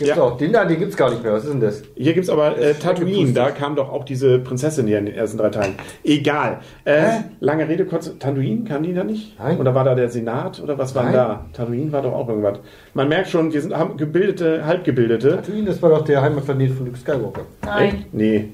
Gibt's 0.00 0.16
Ja. 0.16 0.22
auch. 0.22 0.36
Den 0.38 0.52
da, 0.52 0.64
den 0.64 0.78
gibt's 0.78 0.96
gar 0.96 1.10
nicht 1.10 1.22
mehr. 1.22 1.32
Was 1.32 1.44
ist 1.44 1.52
denn 1.52 1.60
das? 1.60 1.82
Hier 1.94 2.14
gibt's 2.14 2.28
aber 2.30 2.56
äh, 2.58 2.74
Tatooine, 2.74 3.32
da 3.32 3.50
kam 3.50 3.76
doch 3.76 3.90
auch 3.92 4.04
diese 4.04 4.38
Prinzessin 4.38 4.86
hier 4.86 4.98
in 4.98 5.06
den 5.06 5.14
ersten 5.14 5.36
drei 5.38 5.50
Teilen. 5.50 5.74
Egal. 6.02 6.60
Äh, 6.84 7.20
lange 7.40 7.68
Rede, 7.68 7.84
kurz. 7.84 8.10
Tatooine, 8.18 8.64
kam 8.64 8.82
die 8.82 8.94
da 8.94 9.04
nicht? 9.04 9.38
Nein. 9.38 9.58
Oder 9.60 9.74
war 9.74 9.84
da 9.84 9.94
der 9.94 10.08
Senat? 10.08 10.60
Oder 10.62 10.78
was 10.78 10.94
war 10.94 11.02
denn 11.04 11.12
Nein. 11.12 11.20
da? 11.28 11.44
Tatooine 11.52 11.92
war 11.92 12.02
doch 12.02 12.12
auch 12.14 12.28
irgendwas. 12.28 12.58
Man 12.94 13.08
merkt 13.08 13.28
schon, 13.28 13.52
wir 13.52 13.60
sind 13.60 13.76
haben 13.76 13.96
gebildete, 13.96 14.64
halbgebildete. 14.64 15.36
Tatooine, 15.36 15.66
das 15.66 15.80
war 15.82 15.90
doch 15.90 16.02
der 16.04 16.22
Heimatplanet 16.22 16.72
von 16.72 16.86
Luke 16.86 16.98
Skywalker. 16.98 17.42
Nein. 17.64 17.84
Echt? 17.88 18.14
Nee. 18.14 18.48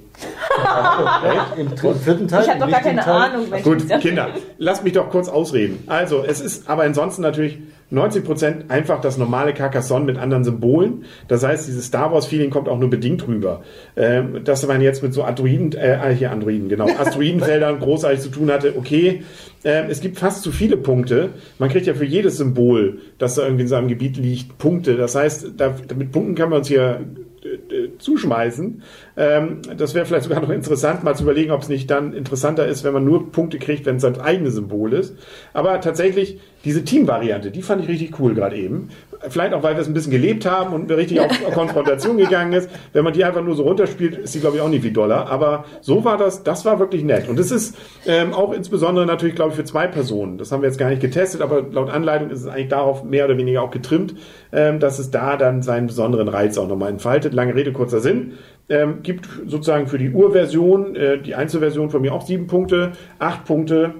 Im 1.58 1.74
dritten, 1.74 2.00
vierten 2.00 2.28
Teil. 2.28 2.42
Ich 2.42 2.48
habe 2.48 2.60
doch 2.60 2.70
gar 2.70 2.80
keine 2.80 3.00
Teil. 3.02 3.30
Ahnung, 3.30 3.46
Gut, 3.62 3.86
Kinder, 4.00 4.28
lasst 4.58 4.82
mich 4.84 4.94
doch 4.94 5.10
kurz 5.10 5.28
ausreden. 5.28 5.82
Also, 5.86 6.24
es 6.26 6.40
ist 6.40 6.68
aber 6.68 6.82
ansonsten 6.84 7.22
natürlich 7.22 7.58
90% 7.92 8.68
einfach 8.68 9.00
das 9.00 9.16
normale 9.16 9.54
Carcassonne 9.54 10.04
mit 10.04 10.18
anderen 10.18 10.42
Symbolen. 10.42 11.04
Das 11.28 11.44
heißt, 11.44 11.68
dieses 11.68 11.86
Star 11.86 12.12
Wars-Feeling 12.12 12.50
kommt 12.50 12.68
auch 12.68 12.78
nur 12.78 12.90
bedingt 12.90 13.26
rüber. 13.28 13.62
Ähm, 13.96 14.42
dass 14.44 14.66
man 14.66 14.80
jetzt 14.80 15.02
mit 15.02 15.14
so 15.14 15.22
Androiden, 15.22 15.72
äh, 15.72 16.14
hier 16.14 16.32
Androiden, 16.32 16.68
genau, 16.68 16.86
Asteroidenfeldern 16.98 17.78
großartig 17.78 18.20
zu 18.20 18.30
tun 18.30 18.50
hatte, 18.50 18.74
okay. 18.76 19.22
Ähm, 19.64 19.86
es 19.88 20.00
gibt 20.00 20.18
fast 20.18 20.42
zu 20.42 20.50
viele 20.50 20.76
Punkte. 20.76 21.30
Man 21.58 21.68
kriegt 21.68 21.86
ja 21.86 21.94
für 21.94 22.04
jedes 22.04 22.36
Symbol, 22.38 22.98
das 23.18 23.36
da 23.36 23.42
irgendwie 23.42 23.62
in 23.62 23.68
seinem 23.68 23.88
Gebiet 23.88 24.16
liegt, 24.16 24.58
Punkte. 24.58 24.96
Das 24.96 25.14
heißt, 25.14 25.52
da, 25.56 25.74
mit 25.96 26.10
Punkten 26.12 26.34
kann 26.34 26.50
man 26.50 26.58
uns 26.60 26.68
hier 26.68 27.00
äh, 27.44 27.85
zuschmeißen. 27.98 28.82
Ähm, 29.16 29.62
das 29.76 29.94
wäre 29.94 30.06
vielleicht 30.06 30.24
sogar 30.24 30.40
noch 30.40 30.50
interessant, 30.50 31.04
mal 31.04 31.14
zu 31.14 31.24
überlegen, 31.24 31.50
ob 31.50 31.62
es 31.62 31.68
nicht 31.68 31.90
dann 31.90 32.12
interessanter 32.12 32.66
ist, 32.66 32.84
wenn 32.84 32.92
man 32.92 33.04
nur 33.04 33.32
Punkte 33.32 33.58
kriegt, 33.58 33.86
wenn 33.86 33.96
es 33.96 34.02
sein 34.02 34.20
eigenes 34.20 34.54
Symbol 34.54 34.92
ist. 34.92 35.16
Aber 35.52 35.80
tatsächlich, 35.80 36.40
diese 36.64 36.84
Team-Variante, 36.84 37.50
die 37.50 37.62
fand 37.62 37.82
ich 37.82 37.88
richtig 37.88 38.18
cool 38.18 38.34
gerade 38.34 38.56
eben. 38.56 38.88
Vielleicht 39.28 39.54
auch, 39.54 39.62
weil 39.62 39.74
wir 39.74 39.80
es 39.80 39.88
ein 39.88 39.94
bisschen 39.94 40.12
gelebt 40.12 40.46
haben 40.46 40.72
und 40.74 40.90
richtig 40.90 41.20
auf 41.20 41.30
Konfrontation 41.54 42.16
gegangen 42.16 42.52
ist. 42.52 42.70
Wenn 42.92 43.04
man 43.04 43.12
die 43.12 43.24
einfach 43.24 43.42
nur 43.42 43.54
so 43.54 43.62
runterspielt, 43.62 44.16
ist 44.16 44.34
die, 44.34 44.40
glaube 44.40 44.56
ich, 44.56 44.62
auch 44.62 44.68
nicht 44.68 44.82
viel 44.82 44.92
doller. 44.92 45.28
Aber 45.28 45.64
so 45.80 46.04
war 46.04 46.16
das, 46.16 46.42
das 46.42 46.64
war 46.64 46.78
wirklich 46.78 47.04
nett. 47.04 47.28
Und 47.28 47.38
es 47.38 47.50
ist 47.50 47.76
ähm, 48.06 48.32
auch 48.32 48.52
insbesondere 48.52 49.06
natürlich, 49.06 49.34
glaube 49.34 49.50
ich, 49.50 49.56
für 49.56 49.64
zwei 49.64 49.86
Personen. 49.86 50.38
Das 50.38 50.52
haben 50.52 50.62
wir 50.62 50.68
jetzt 50.68 50.78
gar 50.78 50.90
nicht 50.90 51.00
getestet, 51.00 51.40
aber 51.40 51.62
laut 51.62 51.90
Anleitung 51.90 52.30
ist 52.30 52.40
es 52.40 52.46
eigentlich 52.46 52.68
darauf 52.68 53.04
mehr 53.04 53.24
oder 53.24 53.36
weniger 53.36 53.62
auch 53.62 53.70
getrimmt, 53.70 54.14
ähm, 54.52 54.80
dass 54.80 54.98
es 54.98 55.10
da 55.10 55.36
dann 55.36 55.62
seinen 55.62 55.86
besonderen 55.86 56.28
Reiz 56.28 56.58
auch 56.58 56.68
nochmal 56.68 56.90
entfaltet. 56.90 57.34
Lange 57.34 57.54
Rede, 57.54 57.72
kurzer 57.72 58.00
Sinn. 58.00 58.34
Ähm, 58.68 59.02
gibt 59.02 59.28
sozusagen 59.46 59.86
für 59.86 59.98
die 59.98 60.10
Urversion, 60.10 60.96
äh, 60.96 61.18
die 61.18 61.36
Einzelversion 61.36 61.88
von 61.88 62.02
mir 62.02 62.12
auch 62.12 62.26
sieben 62.26 62.48
Punkte, 62.48 62.92
acht 63.20 63.44
Punkte 63.44 63.94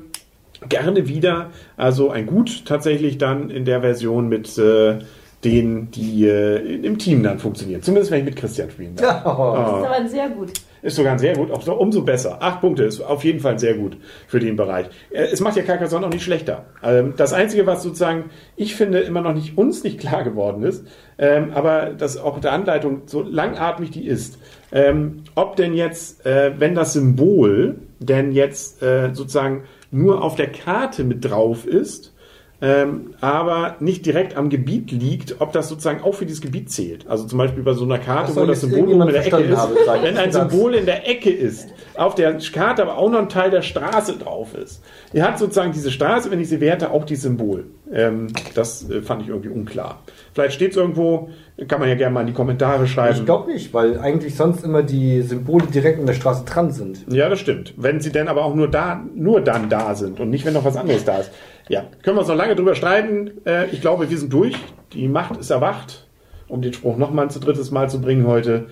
gerne 0.68 1.08
wieder. 1.08 1.50
Also 1.76 2.10
ein 2.10 2.26
Gut 2.26 2.64
tatsächlich 2.64 3.18
dann 3.18 3.50
in 3.50 3.64
der 3.64 3.80
Version 3.80 4.28
mit 4.28 4.56
äh, 4.58 4.98
denen, 5.44 5.90
die 5.90 6.26
äh, 6.26 6.76
im 6.82 6.98
Team 6.98 7.22
dann 7.22 7.38
funktionieren. 7.38 7.82
Zumindest 7.82 8.10
wenn 8.10 8.20
ich 8.20 8.24
mit 8.24 8.36
Christian 8.36 8.70
spielen 8.70 8.96
darf. 8.96 9.24
Ja. 9.24 9.54
Das 9.54 9.80
ist 9.80 9.86
aber 9.86 10.08
sehr 10.08 10.28
gut. 10.30 10.52
Ist 10.82 10.96
sogar 10.96 11.18
sehr 11.18 11.34
gut, 11.34 11.50
auch 11.50 11.62
so, 11.62 11.74
umso 11.74 12.02
besser. 12.02 12.38
Acht 12.40 12.60
Punkte 12.60 12.84
ist 12.84 13.00
auf 13.00 13.24
jeden 13.24 13.40
Fall 13.40 13.58
sehr 13.58 13.74
gut 13.74 13.96
für 14.28 14.38
den 14.38 14.56
Bereich. 14.56 14.86
Äh, 15.10 15.24
Es 15.32 15.40
macht 15.40 15.56
ja 15.56 15.62
Carcassonne 15.62 16.06
auch 16.06 16.10
nicht 16.12 16.22
schlechter. 16.22 16.66
Ähm, 16.82 17.14
Das 17.16 17.32
Einzige, 17.32 17.66
was 17.66 17.82
sozusagen, 17.82 18.30
ich 18.56 18.76
finde, 18.76 19.00
immer 19.00 19.20
noch 19.20 19.34
nicht 19.34 19.58
uns 19.58 19.82
nicht 19.84 19.98
klar 19.98 20.22
geworden 20.22 20.62
ist, 20.62 20.86
ähm, 21.18 21.50
aber 21.54 21.90
das 21.96 22.18
auch 22.18 22.38
der 22.40 22.52
Anleitung, 22.52 23.02
so 23.06 23.22
langatmig 23.22 23.90
die 23.90 24.06
ist, 24.06 24.38
ähm, 24.70 25.24
ob 25.34 25.56
denn 25.56 25.74
jetzt, 25.74 26.24
äh, 26.26 26.52
wenn 26.58 26.74
das 26.74 26.92
Symbol 26.92 27.76
denn 27.98 28.30
jetzt 28.32 28.82
äh, 28.82 29.10
sozusagen 29.12 29.64
nur 29.90 30.22
auf 30.22 30.34
der 30.34 30.50
Karte 30.50 31.04
mit 31.04 31.24
drauf 31.24 31.66
ist, 31.66 32.14
ähm, 32.62 33.14
aber 33.20 33.76
nicht 33.80 34.06
direkt 34.06 34.36
am 34.36 34.48
Gebiet 34.48 34.90
liegt, 34.90 35.40
ob 35.40 35.52
das 35.52 35.68
sozusagen 35.68 36.02
auch 36.02 36.14
für 36.14 36.24
dieses 36.24 36.40
Gebiet 36.40 36.70
zählt. 36.70 37.06
Also 37.06 37.24
zum 37.24 37.38
Beispiel 37.38 37.62
bei 37.62 37.74
so 37.74 37.84
einer 37.84 37.98
Karte, 37.98 38.32
Das 38.32 38.36
wo 38.36 38.46
das 38.46 38.62
Symbol 38.62 38.88
oben 38.94 39.02
in 39.02 39.08
der 39.08 39.26
Ecke 39.26 39.36
ist, 39.38 39.56
haben, 39.56 39.74
wenn 40.02 40.16
ein. 40.16 40.32
Symbol 40.32 40.74
in 40.74 40.86
der 40.86 41.08
Ecke 41.08 41.30
ist, 41.30 41.68
auf 41.94 42.14
der 42.14 42.38
Karte 42.38 42.82
aber 42.82 42.96
auch 42.96 43.10
noch 43.10 43.18
ein 43.18 43.28
Teil 43.28 43.50
der 43.50 43.62
Straße 43.62 44.16
drauf 44.16 44.54
ist. 44.54 44.82
Er 45.12 45.28
hat 45.28 45.38
sozusagen 45.38 45.72
diese 45.72 45.90
Straße, 45.90 46.30
wenn 46.30 46.40
ich 46.40 46.48
sie 46.48 46.60
werte, 46.60 46.90
auch 46.90 47.04
die 47.04 47.16
Symbol. 47.16 47.66
Ähm, 47.92 48.28
das 48.54 48.88
äh, 48.88 49.02
fand 49.02 49.22
ich 49.22 49.28
irgendwie 49.28 49.50
unklar. 49.50 50.02
Vielleicht 50.32 50.54
steht 50.54 50.70
es 50.72 50.76
irgendwo, 50.76 51.28
kann 51.68 51.78
man 51.80 51.88
ja 51.88 51.94
gerne 51.94 52.14
mal 52.14 52.22
in 52.22 52.26
die 52.28 52.32
Kommentare 52.32 52.86
schreiben. 52.86 53.18
Ich 53.18 53.24
glaube 53.24 53.52
nicht, 53.52 53.72
weil 53.72 53.98
eigentlich 53.98 54.34
sonst 54.34 54.64
immer 54.64 54.82
die 54.82 55.22
Symbole 55.22 55.66
direkt 55.66 56.00
an 56.00 56.06
der 56.06 56.14
Straße 56.14 56.44
dran 56.44 56.70
sind. 56.72 57.04
Ja, 57.10 57.28
das 57.28 57.38
stimmt. 57.38 57.74
Wenn 57.76 58.00
sie 58.00 58.12
denn 58.12 58.28
aber 58.28 58.44
auch 58.44 58.54
nur 58.54 58.68
da, 58.68 59.02
nur 59.14 59.40
dann 59.40 59.68
da 59.68 59.94
sind 59.94 60.20
und 60.20 60.30
nicht, 60.30 60.44
wenn 60.44 60.54
noch 60.54 60.64
was 60.64 60.76
anderes 60.76 61.04
da 61.04 61.18
ist. 61.18 61.30
Ja, 61.68 61.84
können 62.02 62.16
wir 62.16 62.20
uns 62.20 62.28
noch 62.28 62.36
lange 62.36 62.54
drüber 62.54 62.74
streiten. 62.74 63.30
Äh, 63.44 63.66
ich 63.70 63.80
glaube, 63.80 64.08
wir 64.08 64.18
sind 64.18 64.32
durch. 64.32 64.54
Die 64.92 65.08
Macht 65.08 65.36
ist 65.38 65.50
erwacht, 65.50 66.06
um 66.48 66.62
den 66.62 66.72
Spruch 66.72 66.96
nochmal 66.96 67.26
ein 67.26 67.40
drittes 67.40 67.70
Mal 67.70 67.88
zu 67.90 68.00
bringen 68.00 68.26
heute. 68.26 68.66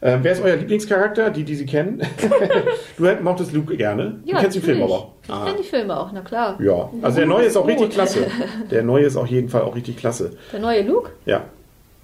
Äh, 0.00 0.18
wer 0.22 0.32
ist 0.32 0.42
euer 0.42 0.56
Lieblingscharakter? 0.56 1.30
Die, 1.30 1.44
die 1.44 1.54
Sie 1.54 1.66
kennen? 1.66 2.00
du 2.96 3.04
mochtest 3.22 3.52
Luke 3.52 3.76
gerne. 3.76 4.20
du 4.26 4.32
kennst 4.34 4.56
den 4.56 4.62
Film 4.62 4.78
natürlich. 4.78 4.96
aber. 4.98 5.12
Ich 5.22 5.30
Ah. 5.30 5.44
kenne 5.44 5.58
die 5.58 5.64
Filme 5.68 6.00
auch, 6.00 6.10
na 6.12 6.22
klar. 6.22 6.58
Ja, 6.60 6.90
also 7.02 7.18
der 7.18 7.26
neue 7.26 7.44
ist 7.44 7.56
auch 7.56 7.66
richtig 7.66 7.90
klasse. 7.90 8.26
Der 8.70 8.82
neue 8.82 9.04
ist 9.04 9.16
auf 9.16 9.26
jeden 9.28 9.48
Fall 9.48 9.62
auch 9.62 9.76
richtig 9.76 9.96
klasse. 9.98 10.32
Der 10.52 10.58
neue 10.60 10.82
Luke? 10.82 11.10
Ja. 11.26 11.42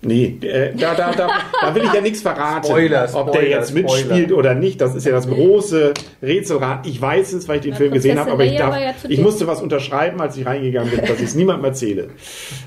Nee, 0.06 0.38
äh, 0.42 0.74
da, 0.74 0.94
da, 0.94 1.12
da, 1.12 1.28
da 1.60 1.74
will 1.74 1.82
ich 1.84 1.92
ja 1.92 2.00
nichts 2.00 2.22
verraten, 2.22 2.66
Spoiler, 2.66 3.08
ob 3.12 3.32
der 3.32 3.40
Spoiler, 3.40 3.48
jetzt 3.48 3.74
mitspielt 3.74 4.06
Spoiler. 4.06 4.38
oder 4.38 4.54
nicht. 4.54 4.80
Das 4.80 4.94
ist 4.94 5.04
ja 5.04 5.12
das 5.12 5.28
große 5.28 5.94
Rätselrad. 6.22 6.86
Ich 6.86 7.00
weiß 7.00 7.32
es, 7.32 7.48
weil 7.48 7.56
ich 7.56 7.62
den 7.62 7.72
Na, 7.72 7.76
Film 7.76 7.92
gesehen 7.92 8.18
habe, 8.18 8.32
aber 8.32 8.44
ich, 8.44 8.56
darf, 8.56 8.78
ja 8.78 8.92
ich 9.08 9.20
musste 9.20 9.46
was 9.46 9.62
unterschreiben, 9.62 10.20
als 10.20 10.36
ich 10.36 10.46
reingegangen 10.46 10.90
bin, 10.90 11.00
dass 11.00 11.18
ich 11.18 11.24
es 11.26 11.34
niemandem 11.34 11.64
erzähle. 11.66 12.08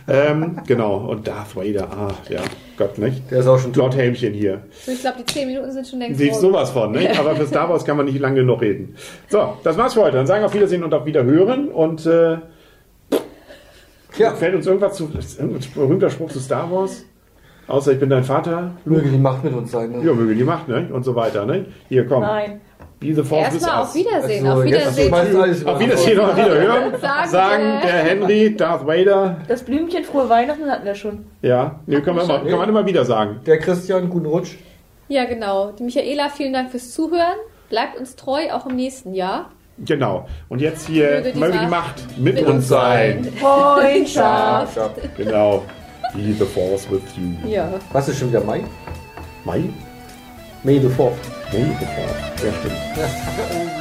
Ähm, 0.08 0.62
genau, 0.68 0.98
und 0.98 1.28
Darth 1.28 1.56
Vader, 1.56 1.88
ah, 1.92 2.14
ja, 2.30 2.42
Gott, 2.78 2.98
nicht? 2.98 3.30
Der 3.32 3.40
ist 3.40 3.48
auch 3.48 3.60
schon 3.60 3.74
tot. 3.74 3.84
Lord 3.84 3.96
Helmchen 3.96 4.34
hier. 4.34 4.62
So, 4.86 4.92
ich 4.92 5.02
glaube, 5.02 5.18
die 5.20 5.26
10 5.34 5.48
Minuten 5.48 5.72
sind 5.72 5.88
schon 5.88 6.00
längst 6.00 6.20
Siehst 6.20 6.42
sowas 6.42 6.70
von, 6.72 6.92
ne? 6.92 7.12
Aber 7.20 7.36
für 7.36 7.46
Star 7.48 7.70
Wars 7.70 7.84
kann 7.86 7.98
man 7.98 8.06
nicht 8.06 8.20
lange 8.20 8.42
genug 8.42 8.62
reden. 8.62 8.96
So, 9.28 9.58
das 9.64 9.78
war's 9.78 9.94
für 9.94 10.02
heute. 10.02 10.18
Dann 10.18 10.28
sagen 10.28 10.42
wir 10.42 10.48
auf 10.48 10.54
Wiedersehen 10.54 10.84
und 10.84 10.94
auf 10.94 11.06
Wiederhören. 11.06 11.68
Und 11.70 12.06
äh, 12.06 12.38
Ja, 14.18 14.34
fällt 14.36 14.56
uns 14.56 14.66
irgendwas 14.66 14.96
zu, 14.96 15.10
irgendein 15.38 15.62
berühmter 15.74 16.10
Spruch 16.10 16.30
zu 16.32 16.40
Star 16.40 16.70
Wars? 16.72 17.06
Außer 17.70 17.92
ich 17.94 18.00
bin 18.00 18.10
dein 18.10 18.24
Vater. 18.24 18.72
möge 18.86 19.10
die 19.10 19.18
Macht 19.18 19.44
mit 19.44 19.54
uns 19.54 19.72
sein. 19.72 19.92
Ne? 19.92 20.06
Ja, 20.06 20.14
möge 20.14 20.36
die 20.36 20.44
Macht, 20.44 20.68
ne? 20.68 20.90
Und 20.92 21.04
so 21.04 21.16
weiter, 21.16 21.46
ne? 21.46 21.66
Hier, 21.88 22.06
komm. 22.08 22.22
Nein. 22.22 22.62
The 23.02 23.14
Force 23.14 23.54
with 23.54 23.62
Erstmal 23.62 23.82
auf 23.82 23.96
Wiedersehen. 23.96 24.46
Also, 24.46 24.60
auf 24.60 24.66
jetzt 24.68 24.98
Wiedersehen. 24.98 25.08
über- 25.08 25.72
Auf 25.72 25.80
Wiedersehen 25.80 26.20
und 26.20 26.26
auf 26.26 26.36
Wiederhören. 26.38 26.92
Sagen, 27.02 27.30
Sagen 27.30 27.64
der 27.82 27.92
Henry, 28.04 28.56
Darth 28.58 28.86
Vader. 28.86 29.38
Das 29.48 29.64
Blümchen 29.64 30.04
frohe 30.04 30.28
Weihnachten 30.28 30.70
hatten 30.70 30.84
wir 30.86 30.96
schon. 30.96 31.26
Ja, 31.42 31.80
nee, 31.86 32.02
kann 32.02 32.16
man, 32.18 32.26
immer, 32.26 32.40
kann 32.40 32.60
man 32.60 32.68
immer 32.70 32.86
wieder 32.86 33.06
sagen. 33.06 33.40
Der 33.46 33.58
Christian, 33.60 34.10
guten 34.10 34.26
Rutsch. 34.26 34.56
Ja, 35.08 35.24
genau. 35.24 35.72
Die 35.72 35.84
Michaela, 35.84 36.28
vielen 36.28 36.52
Dank 36.52 36.72
fürs 36.72 36.92
Zuhören. 36.92 37.38
Bleibt 37.70 37.98
uns 37.98 38.18
treu, 38.18 38.52
auch 38.52 38.66
im 38.66 38.76
nächsten 38.76 39.14
Jahr. 39.14 39.50
Genau. 39.86 40.28
Und 40.50 40.60
jetzt 40.60 40.86
hier, 40.88 41.10
Möge 41.22 41.32
die 41.32 41.40
möge 41.40 41.58
die 41.58 41.68
Macht 41.68 41.96
mit, 42.18 42.36
mit 42.36 42.46
uns 42.48 42.68
sein. 42.68 43.24
Freundschaft. 43.40 44.78
Genau. 45.16 45.64
Be 46.16 46.34
the 46.34 46.46
Force 46.46 46.90
with 46.90 47.04
you. 47.18 47.50
Ja. 47.50 47.70
Was 47.94 48.08
ist 48.10 48.20
schon 48.20 48.30
wieder 48.30 48.44
Mai? 48.44 48.64
Mai? 49.46 49.70
May 50.64 50.80
the 50.80 50.88
4th. 50.88 51.14
May 51.54 51.66
the 51.80 51.86
Force. 51.86 52.44
Ja, 52.44 52.52
stimmt. 52.60 52.76
Ja. 52.98 53.76